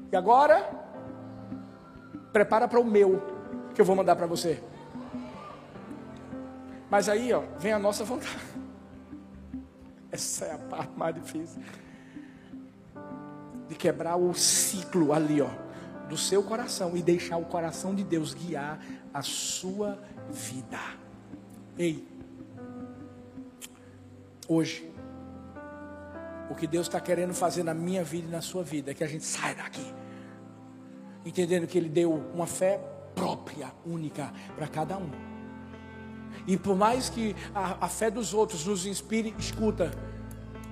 E 0.10 0.16
agora, 0.16 0.70
prepara 2.32 2.66
para 2.66 2.80
o 2.80 2.86
meu, 2.86 3.22
que 3.74 3.82
eu 3.82 3.86
vou 3.86 3.94
mandar 3.94 4.16
para 4.16 4.28
você. 4.28 4.64
Mas 6.90 7.10
aí, 7.10 7.34
ó, 7.34 7.42
vem 7.60 7.74
a 7.74 7.80
nossa 7.80 8.06
vontade. 8.06 8.40
Essa 10.10 10.46
é 10.46 10.54
a 10.54 10.58
parte 10.58 10.98
mais 10.98 11.14
difícil 11.14 11.62
de 13.68 13.76
quebrar 13.76 14.16
o 14.16 14.34
ciclo 14.34 15.13
ali, 15.13 15.41
ó, 15.41 15.49
do 16.07 16.18
seu 16.18 16.43
coração 16.43 16.95
e 16.95 17.01
deixar 17.01 17.38
o 17.38 17.45
coração 17.45 17.95
de 17.95 18.03
Deus 18.03 18.34
guiar 18.34 18.80
a 19.13 19.22
sua 19.22 19.97
vida. 20.30 20.80
Ei, 21.78 22.07
hoje, 24.47 24.89
o 26.49 26.55
que 26.55 26.68
Deus 26.68 26.88
está 26.88 26.99
querendo 26.99 27.34
fazer 27.34 27.63
na 27.63 27.74
minha 27.74 28.03
vida 28.03 28.28
e 28.28 28.32
na 28.32 28.41
sua 28.41 28.63
vida 28.63 28.91
é 28.91 28.93
que 28.93 29.03
a 29.03 29.07
gente 29.07 29.26
saia 29.26 29.55
daqui, 29.55 29.93
entendendo 31.26 31.66
que 31.66 31.78
Ele 31.78 31.89
deu 31.89 32.13
uma 32.34 32.45
fé 32.45 32.80
própria, 33.16 33.72
única 33.86 34.32
para 34.55 34.68
cada 34.68 34.97
um. 34.97 35.09
E 36.45 36.57
por 36.57 36.76
mais 36.76 37.09
que 37.09 37.36
a, 37.53 37.86
a 37.86 37.89
fé 37.89 38.11
dos 38.11 38.34
outros 38.34 38.66
nos 38.66 38.86
inspire, 38.86 39.34
escuta, 39.39 39.91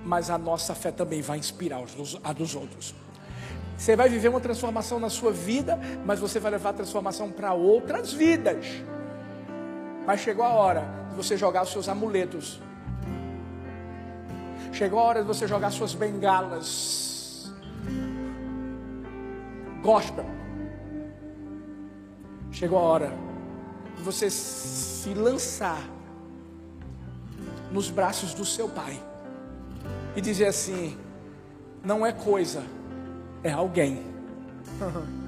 mas 0.04 0.28
a 0.28 0.36
nossa 0.36 0.74
fé 0.74 0.90
também 0.90 1.22
vai 1.22 1.38
inspirar 1.38 1.82
a 2.22 2.32
dos 2.32 2.54
outros. 2.54 2.94
Você 3.76 3.96
vai 3.96 4.08
viver 4.08 4.28
uma 4.28 4.40
transformação 4.40 5.00
na 5.00 5.10
sua 5.10 5.32
vida, 5.32 5.78
mas 6.04 6.20
você 6.20 6.38
vai 6.38 6.52
levar 6.52 6.70
a 6.70 6.72
transformação 6.74 7.30
para 7.30 7.52
outras 7.54 8.12
vidas. 8.12 8.66
Mas 10.06 10.20
chegou 10.20 10.44
a 10.44 10.50
hora 10.50 10.84
de 11.10 11.16
você 11.16 11.36
jogar 11.36 11.62
os 11.62 11.70
seus 11.70 11.88
amuletos. 11.88 12.60
Chegou 14.72 15.00
a 15.00 15.02
hora 15.02 15.20
de 15.22 15.26
você 15.26 15.48
jogar 15.48 15.70
suas 15.70 15.94
bengalas. 15.94 17.52
Gospel. 19.82 20.26
Chegou 22.52 22.78
a 22.78 22.82
hora 22.82 23.12
de 23.96 24.02
você 24.02 24.30
se 24.30 25.12
lançar 25.14 25.82
nos 27.72 27.90
braços 27.90 28.34
do 28.34 28.44
seu 28.44 28.68
pai 28.68 29.00
e 30.16 30.20
dizer 30.20 30.46
assim: 30.46 30.96
não 31.84 32.04
é 32.04 32.12
coisa, 32.12 32.62
é 33.42 33.50
alguém. 33.50 34.02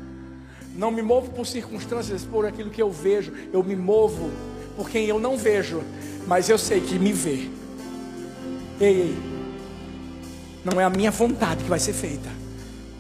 Não 0.75 0.91
me 0.91 1.01
movo 1.01 1.31
por 1.31 1.47
circunstâncias, 1.47 2.23
por 2.23 2.45
aquilo 2.45 2.69
que 2.69 2.83
eu 2.83 2.91
vejo, 2.91 3.33
eu 3.51 3.65
me 3.65 3.75
movo 3.75 4.31
por 4.77 4.91
quem 4.91 5.07
eu 5.07 5.19
não 5.19 5.35
vejo, 5.39 5.83
mas 6.27 6.51
eu 6.51 6.59
sei 6.59 6.83
que 6.83 6.99
me 6.99 7.15
vê. 7.15 7.49
Ei, 8.79 9.01
ei, 9.01 9.19
não 10.63 10.79
é 10.79 10.85
a 10.85 10.91
minha 10.91 11.11
vontade 11.11 11.65
que 11.65 11.71
vai 11.71 11.79
ser 11.79 11.95
feita, 11.95 12.29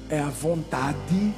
é 0.08 0.18
a 0.18 0.30
vontade 0.30 1.34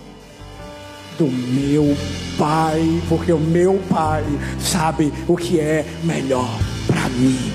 do 1.18 1.26
meu 1.26 1.96
Pai, 2.38 3.02
porque 3.08 3.32
o 3.32 3.40
meu 3.40 3.80
Pai 3.90 4.22
sabe 4.60 5.12
o 5.26 5.36
que 5.36 5.58
é 5.58 5.84
melhor 6.04 6.48
para 6.86 7.08
mim. 7.08 7.52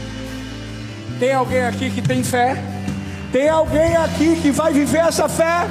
Tem 1.19 1.31
alguém 1.31 1.61
aqui 1.61 1.89
que 1.89 2.01
tem 2.01 2.21
fé? 2.21 2.72
Tem 3.33 3.49
alguém 3.49 3.95
aqui 3.97 4.35
que 4.39 4.51
vai 4.51 4.71
viver 4.71 4.99
essa 4.99 5.27
fé? 5.27 5.67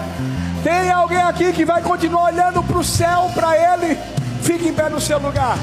Tem 0.64 0.90
alguém 0.90 1.22
aqui 1.22 1.52
que 1.52 1.64
vai 1.64 1.80
continuar 1.80 2.24
olhando 2.24 2.60
para 2.60 2.76
o 2.76 2.82
céu, 2.82 3.30
para 3.32 3.56
Ele? 3.56 3.96
Fique 4.42 4.66
em 4.66 4.74
pé 4.74 4.88
no 4.88 5.00
seu 5.00 5.20
lugar. 5.20 5.56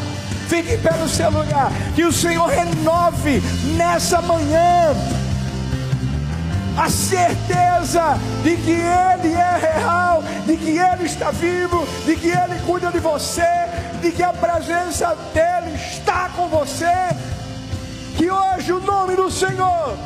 Fique 0.48 0.76
em 0.76 0.80
pé 0.80 0.94
no 0.94 1.10
seu 1.10 1.30
lugar. 1.30 1.70
Que 1.96 2.06
o 2.06 2.14
Senhor 2.14 2.48
renove 2.48 3.42
nessa 3.76 4.22
manhã 4.22 4.96
a 6.78 6.90
certeza 6.90 8.18
de 8.44 8.56
que 8.56 8.72
Ele 8.72 9.34
é 9.34 9.60
real, 9.60 10.24
de 10.46 10.56
que 10.56 10.80
Ele 10.80 11.04
está 11.04 11.32
vivo, 11.32 11.86
de 12.06 12.16
que 12.16 12.30
Ele 12.30 12.62
cuida 12.66 12.94
de 12.94 13.00
você, 13.00 13.68
de 14.02 14.10
que 14.14 14.24
a 14.24 14.32
presença 14.32 15.18
dEle 15.34 15.76
está 15.76 16.30
com 16.34 16.48
você. 16.48 17.10
Que 18.16 18.32
hoje 18.32 18.72
o 18.72 18.80
nome 18.80 19.18
do 19.18 19.30
Senhor 19.30 19.98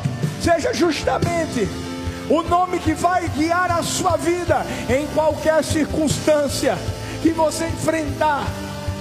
seja 0.42 0.74
justamente 0.74 1.83
o 2.28 2.42
nome 2.42 2.78
que 2.78 2.94
vai 2.94 3.28
guiar 3.28 3.70
a 3.70 3.82
sua 3.82 4.16
vida 4.16 4.64
em 4.88 5.06
qualquer 5.08 5.62
circunstância 5.62 6.76
que 7.22 7.30
você 7.30 7.66
enfrentar. 7.66 8.44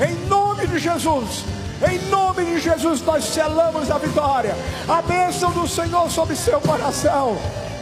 Em 0.01 0.27
nome 0.27 0.67
de 0.67 0.79
Jesus. 0.79 1.45
Em 1.89 1.99
nome 2.09 2.45
de 2.45 2.59
Jesus 2.59 3.01
nós 3.01 3.23
selamos 3.25 3.91
a 3.91 3.97
vitória. 3.97 4.55
A 4.87 5.01
bênção 5.01 5.51
do 5.51 5.67
Senhor 5.67 6.09
sobre 6.09 6.35
seu 6.35 6.59
coração. 6.61 7.37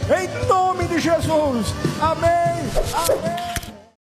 Em 0.08 0.46
nome 0.46 0.84
de 0.88 0.98
Jesus. 0.98 1.66
Amém. 2.00 2.32
Amém. 2.94 3.51